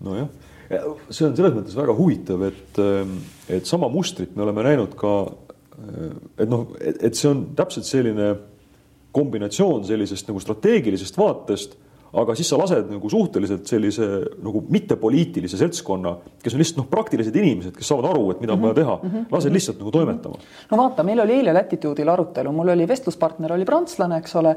[0.06, 0.30] nojah,
[1.10, 2.80] see on selles mõttes väga huvitav, et,
[3.58, 5.16] et sama mustrit me oleme näinud ka,
[6.38, 8.32] et noh, et see on täpselt selline
[9.14, 11.76] kombinatsioon sellisest nagu strateegilisest vaatest
[12.12, 14.08] aga siis sa lased nagu suhteliselt sellise
[14.44, 18.62] nagu mittepoliitilise seltskonna, kes on lihtsalt noh, praktilised inimesed, kes saavad aru, et mida on
[18.64, 18.80] vaja mhm.
[18.80, 19.36] teha mm, -hmm.
[19.36, 20.42] lased lihtsalt nagu toimetama.
[20.70, 24.56] no vaata, meil oli eile Latitude'il arutelu, mul oli vestluspartner oli prantslane, eks ole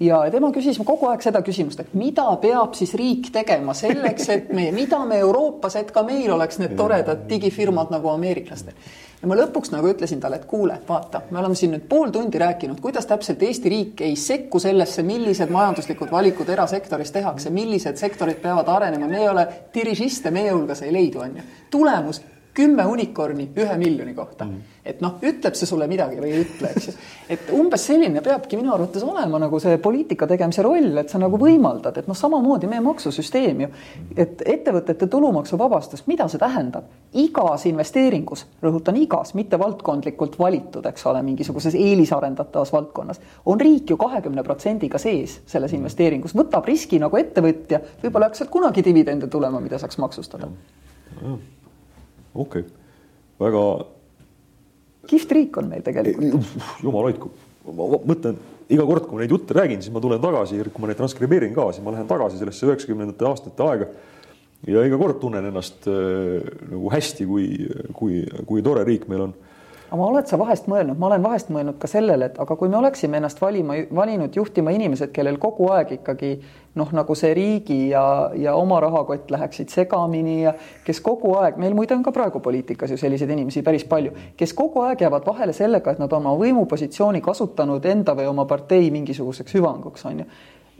[0.00, 4.50] ja tema küsis kogu aeg seda küsimust, et mida peab siis riik tegema selleks, et
[4.56, 8.74] me, mida me Euroopas, et ka meil oleks need toredad digifirmad nagu ameeriklastel
[9.20, 12.40] ja ma lõpuks nagu ütlesin talle, et kuule, vaata, me oleme siin nüüd pool tundi
[12.40, 18.40] rääkinud, kuidas täpselt Eesti riik ei sekku sellesse, millised majanduslikud valikud erasektoris tehakse, millised sektorid
[18.40, 21.48] peavad arenema, me ei ole dirižiste meie hulgas ei leidu, on ju.
[21.70, 22.22] tulemus
[22.60, 24.76] kümme unikorni ühe miljoni kohta mm.
[24.84, 26.94] et noh, ütleb see sulle midagi või ei ütle, eks ju.
[27.36, 31.40] et umbes selline peabki minu arvates olema nagu see poliitika tegemise roll, et sa nagu
[31.40, 33.70] võimaldad, et noh, samamoodi meie maksusüsteem ju,
[34.16, 36.90] et ettevõtete tulumaksuvabastus, mida see tähendab?
[37.20, 43.18] igas investeeringus, rõhutan igas, mitte valdkondlikult valitud, eks ole, mingisuguses eelisarendatavas valdkonnas,
[43.50, 48.44] on riik ju kahekümne protsendiga sees selles investeeringus, võtab riski nagu ettevõtja, võib-olla ei hakka
[48.44, 50.52] sealt kunagi dividende tulema, mida saaks maksustada
[52.34, 52.64] okei okay.,
[53.40, 53.64] väga.
[55.10, 56.56] kihvt riik on meil tegelikult.
[56.84, 57.32] jumal hoidku,
[57.66, 58.38] ma mõtlen
[58.70, 61.54] iga kord, kui ma neid jutte räägin, siis ma tulen tagasi, kui ma neid transkribeerin
[61.56, 63.90] ka, siis ma lähen tagasi sellesse üheksakümnendate aastate aega.
[64.68, 67.46] ja iga kord tunnen ennast äh, nagu hästi, kui,
[67.96, 69.34] kui, kui tore riik meil on.
[69.90, 72.78] Aga oled sa vahest mõelnud, ma olen vahest mõelnud ka sellele, et aga kui me
[72.78, 76.30] oleksime ennast valima, valinud juhtima inimesed, kellel kogu aeg ikkagi
[76.78, 78.04] noh, nagu see riigi ja,
[78.38, 80.54] ja oma rahakott läheksid segamini ja
[80.86, 84.54] kes kogu aeg, meil muide on ka praegu poliitikas ju selliseid inimesi päris palju, kes
[84.58, 88.92] kogu aeg jäävad vahele sellega, et nad on oma võimupositsiooni kasutanud enda või oma partei
[88.94, 90.30] mingisuguseks hüvanguks, on ju.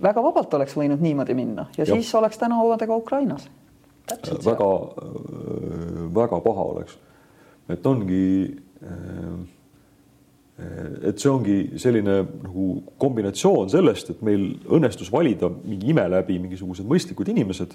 [0.03, 1.93] väga vabalt oleks võinud niimoodi minna ja, ja.
[1.95, 3.51] siis oleks täna omadega Ukrainas.
[4.47, 4.73] väga,
[6.15, 6.99] väga paha oleks,
[7.69, 8.27] et ongi
[11.09, 12.67] et see ongi selline nagu
[13.01, 17.75] kombinatsioon sellest, et meil õnnestus valida mingi ime läbi mingisugused mõistlikud inimesed.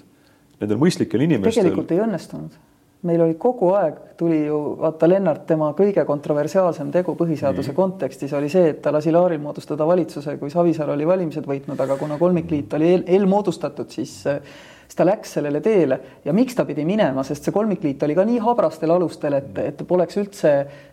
[0.60, 1.66] Nendel mõistlikel inimestel.
[1.66, 2.54] tegelikult ei õnnestunud.
[3.06, 7.76] meil oli kogu aeg, tuli ju vaata Lennart, tema kõige kontroversiaalsem tegu põhiseaduse Nii.
[7.76, 11.98] kontekstis oli see, et ta lasi Laaril moodustada valitsuse, kui Savisaar oli valimised võitnud, aga
[12.00, 14.24] kuna kolmikliit oli eel, eelmoodustatud, siis
[14.86, 18.24] siis ta läks sellele teele ja miks ta pidi minema, sest see kolmikliit oli ka
[18.28, 20.52] nii habrastel alustel, et, et poleks üldse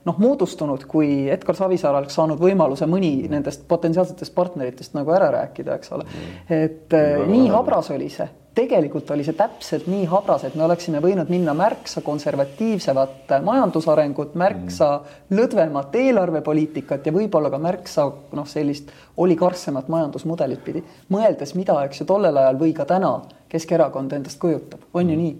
[0.09, 5.77] noh, moodustunud, kui Edgar Savisaar oleks saanud võimaluse mõni nendest potentsiaalsetest partneritest nagu ära rääkida,
[5.79, 6.07] eks ole.
[6.49, 8.29] et ja, nii habras oli see.
[8.53, 14.89] Tegelikult oli see täpselt nii habras, et me oleksime võinud minna märksa konservatiivsemat majandusarengut, märksa
[14.99, 15.37] mm.
[15.39, 18.05] lõdvemat eelarvepoliitikat ja võib-olla ka märksa
[18.37, 20.83] noh, sellist oligarhsemat majandusmudelit pidi,
[21.13, 23.15] mõeldes, mida, eks ju, tollel ajal või ka täna
[23.53, 25.35] Keskerakond endast kujutab, on ju nii?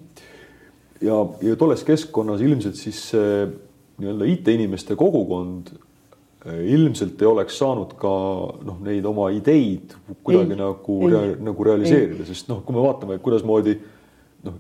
[1.04, 3.10] ja, ja tolles keskkonnas ilmselt siis
[4.02, 5.74] nii-öelda IT-inimeste kogukond
[6.46, 8.14] eh, ilmselt ei oleks saanud ka
[8.66, 9.96] noh, neid oma ideid
[10.26, 13.78] kuidagi ei, nagu, rea, nagu realiseerida, sest noh, kui me vaatame, kuidasmoodi
[14.48, 14.58] noh,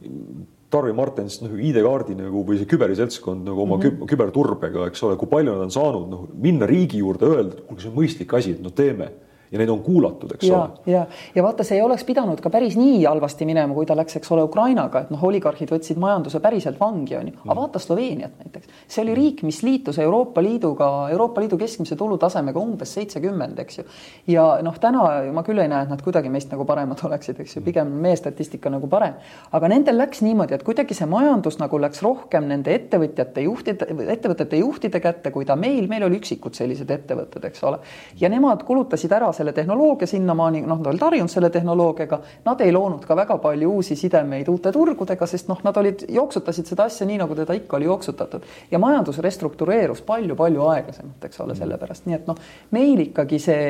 [0.74, 4.10] Tarvi Martens noh, ID-kaardi nagu või see küberseltskond nagu oma mm -hmm.
[4.10, 7.84] küberturbega, eks ole, kui palju nad on saanud noh, minna riigi juurde, öelda, et kuulge,
[7.84, 9.12] see on mõistlik asi, et no teeme
[9.54, 10.89] ja neid on kuulatud, eks ja, ole.
[10.89, 11.04] ja,
[11.36, 14.32] ja vaata, see ei oleks pidanud ka päris nii halvasti minema, kui ta läks, eks
[14.34, 17.36] ole, Ukrainaga, et noh, oligarhid võtsid majanduse päriselt vangi, on ju.
[17.38, 17.60] aga mm.
[17.60, 22.95] vaata Sloveeniat näiteks, see oli riik, mis liitus Euroopa Liiduga, Euroopa Liidu keskmise tulutasemega umbes
[22.97, 23.86] seitsekümmend, eks ju.
[24.34, 27.58] ja noh, täna ma küll ei näe, et nad kuidagi meist nagu paremad oleksid, eks
[27.58, 27.68] ju, mm.
[27.70, 29.22] pigem meie statistika nagu parem.
[29.54, 34.64] aga nendel läks niimoodi, et kuidagi see majandus nagu läks rohkem nende ettevõtjate juhtide, ettevõtete
[34.64, 37.84] juhtide kätte, kui ta meil, meil oli üksikud sellised ettevõtted, eks ole.
[38.18, 42.72] ja nemad kulutasid ära selle tehnoloogia sinnamaani, noh, nad olid harjunud selle tehnoloogiaga, nad ei
[42.72, 47.08] loonud ka väga palju uusi sidemeid uute turgudega, sest noh, nad olid, jooksutasid seda asja
[47.10, 48.46] nii, nagu teda ikka oli jooksutatud.
[48.72, 52.39] Ja majandus restruktureerus palju-palju aeglasemalt, eks ole, sellepärast, nii et noh,
[52.72, 53.68] meil ikkagi see,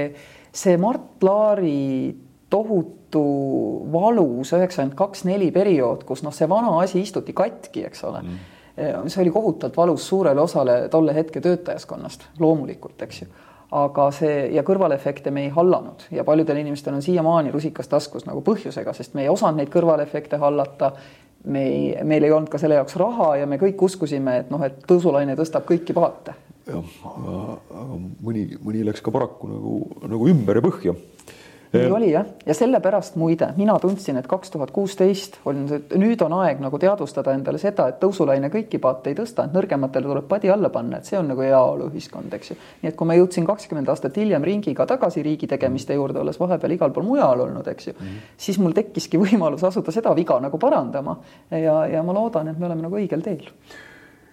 [0.54, 2.14] see Mart Laari
[2.54, 3.24] tohutu
[3.94, 8.22] valus üheksakümmend kaks, neli periood, kus noh, see vana asi istuti katki, eks ole.
[8.22, 8.44] Mm.
[9.08, 13.28] See oli kohutavalt valus suurele osale tolle hetke töötajaskonnast loomulikult, eks ju
[13.74, 18.44] aga see ja kõrvalefekte me ei hallanud ja paljudel inimestel on siiamaani rusikas taskus nagu
[18.46, 20.94] põhjusega, sest me ei osanud neid kõrvalefekte hallata.
[21.44, 24.62] me ei, meil ei olnud ka selle jaoks raha ja me kõik uskusime, et noh,
[24.64, 26.36] et tõusulaine tõstab kõiki paate.
[26.68, 27.88] jah, aga
[28.24, 30.96] mõni, mõni läks ka paraku nagu, nagu ümber ja põhja
[31.74, 36.36] nii oli jah, ja sellepärast muide mina tundsin, et kaks tuhat kuusteist on nüüd on
[36.44, 40.52] aeg nagu teadvustada endale seda, et tõusulaine kõiki paate ei tõsta, et nõrgematele tuleb padi
[40.54, 42.58] alla panna, et see on nagu heaoluühiskond, eks ju.
[42.84, 46.78] nii et kui ma jõudsin kakskümmend aastat hiljem ringiga tagasi riigi tegemiste juurde, olles vahepeal
[46.78, 48.34] igal pool mujal olnud, eks ju mm, -hmm.
[48.38, 51.18] siis mul tekkiski võimalus asuda seda viga nagu parandama
[51.50, 53.50] ja, ja ma loodan, et me oleme nagu õigel teel.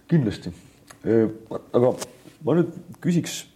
[0.09, 0.53] kindlasti,
[1.73, 1.95] aga
[2.45, 3.47] ma nüüd küsiks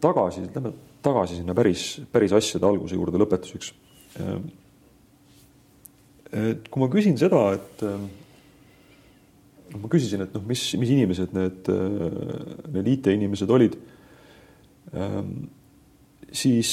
[0.00, 0.72] tagasi, lähme
[1.04, 3.72] tagasi sinna päris, päris asjade alguse juurde lõpetuseks.
[4.20, 4.48] Ehm,
[6.30, 8.06] et kui ma küsin seda, et ehm,
[9.80, 11.68] ma küsisin, et noh, mis, mis inimesed need,
[12.74, 13.76] need IT-inimesed olid,
[16.34, 16.72] siis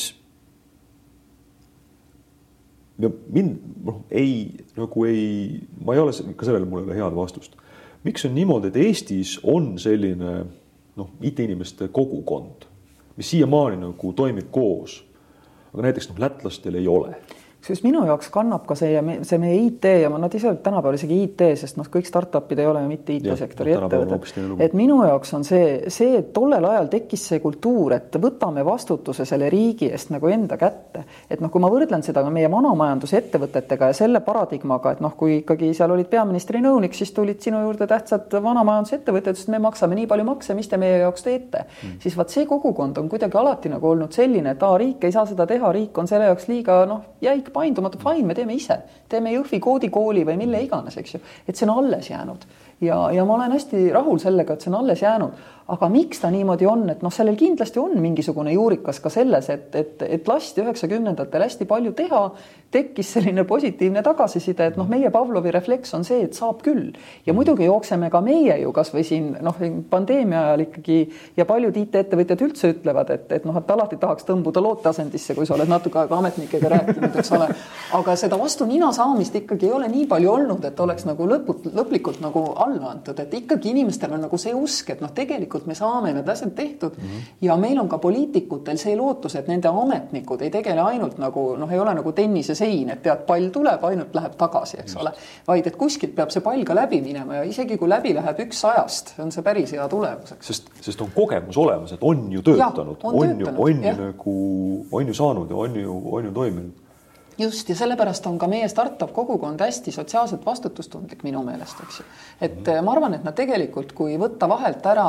[2.97, 7.17] ja mind noh, ei nagu ei, ma ei ole ka sellele mul ei ole head
[7.17, 7.57] vastust.
[8.03, 10.33] miks on niimoodi, et Eestis on selline
[10.97, 12.65] noh, IT-inimeste kogukond
[13.17, 15.03] mis siiamaani nagu toimib koos.
[15.73, 17.15] aga näiteks noh, lätlastel ei ole
[17.67, 20.95] kusjuures minu jaoks kannab ka see ja me, see meie IT ja nad ise tänapäeval
[20.95, 24.61] isegi IT, sest noh, kõik startup'id ei ole ju mitte IT-sektori ettevõtted.
[24.63, 29.25] et minu jaoks on see, see, et tollel ajal tekkis see kultuur, et võtame vastutuse
[29.27, 31.03] selle riigi eest nagu enda kätte.
[31.29, 35.41] et noh, kui ma võrdlen seda ka meie vanamajandusettevõtetega ja selle paradigmaga, et noh, kui
[35.41, 40.07] ikkagi seal olid peaministri nõunik, siis tulid sinu juurde tähtsad vanamajandusettevõtted, sest me maksame nii
[40.07, 41.99] palju makse, mis te meie jaoks teete mm..
[42.03, 45.27] siis vaat see kogukond on kuidagi alati nagu olnud selline, et aa, riik ei saa
[45.27, 48.79] seda teha, riik on selle jaoks liiga noh, jäik paindumatu, fine, me teeme ise,
[49.09, 52.47] teeme Jõhvi koodikooli või mille iganes, eks ju, et see on alles jäänud
[52.81, 56.29] ja, ja ma olen hästi rahul sellega, et see on alles jäänud aga miks ta
[56.31, 60.63] niimoodi on, et noh, sellel kindlasti on mingisugune juurikas ka selles, et, et, et lasti
[60.63, 62.21] üheksakümnendatel hästi palju teha,
[62.71, 66.93] tekkis selline positiivne tagasiside, et noh, meie Pavlovi refleks on see, et saab küll
[67.27, 69.59] ja muidugi jookseme ka meie ju kasvõi siin noh,
[69.91, 70.97] pandeemia ajal ikkagi
[71.39, 75.55] ja paljud IT-ettevõtjad üldse ütlevad, et, et noh, et alati tahaks tõmbuda looteasendisse, kui sa
[75.57, 77.49] oled natuke aega ametnikega rääkinud, eks ole.
[77.99, 81.71] aga seda vastu nina saamist ikkagi ei ole nii palju olnud, et oleks nagu lõput,
[81.75, 85.75] lõplikult nagu alla antud, et ikkagi inimestel on nagu see usk, et noh, tegelikult me
[85.77, 87.27] saame need asjad tehtud mm -hmm.
[87.41, 91.71] ja meil on ka poliitikutel see lootus, et nende ametnikud ei tegele ainult nagu noh,
[91.71, 95.11] ei ole nagu tennise sein, et tead, pall tuleb, ainult läheb tagasi, eks ole.
[95.47, 98.61] vaid et kuskilt peab see pall ka läbi minema ja isegi kui läbi läheb üks
[98.61, 100.47] sajast, on see päris hea tulemus, eks.
[100.47, 104.35] sest, sest on kogemus olemas, et on ju töötanud, on, on ju, on ju nagu,
[104.91, 106.86] on ju saanud ja on ju, on ju toiminud
[107.37, 112.05] just, ja sellepärast on ka meie startup kogukond hästi sotsiaalselt vastutustundlik minu meelest, eks ju.
[112.41, 112.81] et mm -hmm.
[112.81, 115.07] ma arvan, et nad tegelikult, kui võtta vahelt ära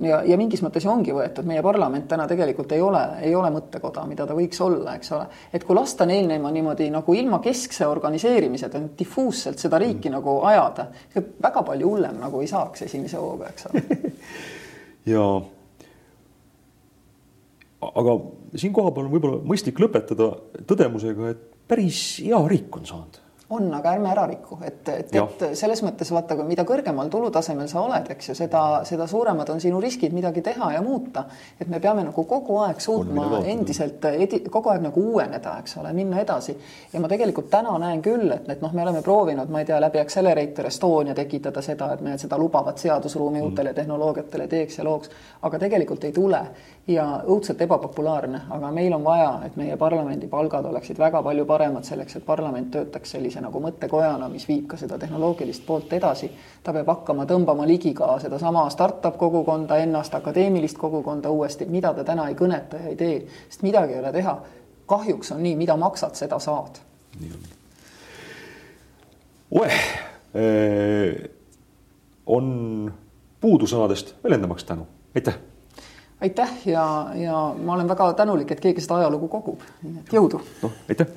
[0.00, 4.04] ja, ja mingis mõttes ongi võetud, meie parlament täna tegelikult ei ole, ei ole mõttekoda,
[4.08, 5.26] mida ta võiks olla, eks ole.
[5.52, 10.12] et kui lasta neil niimoodi nagu ilma keskse organiseerimiseta difuusselt seda riiki mm.
[10.12, 10.86] nagu ajada,
[11.42, 13.82] väga palju hullem nagu ei saaks esimese hooga, eks ole
[15.14, 15.26] ja
[17.82, 18.16] aga
[18.58, 20.30] siin kohapeal on võib-olla mõistlik lõpetada
[20.68, 23.20] tõdemusega, et päris hea riik on saanud
[23.52, 27.82] on, aga ärme ära riku, et, et, et selles mõttes vaata, mida kõrgemal tulutasemel sa
[27.84, 31.24] oled, eks ju, seda, seda suuremad on sinu riskid midagi teha ja muuta.
[31.60, 35.92] et me peame nagu kogu aeg suutma endiselt edi, kogu aeg nagu uueneda, eks ole,
[35.92, 36.56] minna edasi.
[36.92, 39.80] ja ma tegelikult täna näen küll, et, et noh, me oleme proovinud, ma ei tea,
[39.80, 43.44] läbi Accelerator Estonia tekitada seda, et me seda lubavat seadusruumi mm.
[43.50, 45.10] uutele tehnoloogiatele teeks ja looks,
[45.42, 46.42] aga tegelikult ei tule
[46.86, 51.86] ja õudselt ebapopulaarne, aga meil on vaja, et meie parlamendi palgad oleksid väga palju paremad
[51.86, 56.30] selleks, et parlament töötaks sellise nagu mõttekojana, mis viib ka seda tehnoloogilist poolt edasi.
[56.62, 62.04] ta peab hakkama tõmbama ligi ka sedasama startup kogukonda ennast, akadeemilist kogukonda uuesti, mida ta
[62.04, 64.40] täna ei kõneta ja ei tee, sest midagi ei ole teha.
[64.86, 66.78] kahjuks on nii, mida maksad, seda saad.
[67.20, 67.46] nii on.
[69.60, 69.78] oeh,
[72.26, 72.92] on
[73.40, 75.38] puudusõnadest väljendamaks tänu, aitäh
[76.22, 80.42] aitäh ja, ja ma olen väga tänulik, et keegi seda ajalugu kogub, nii et jõudu.
[80.62, 81.10] noh, aitäh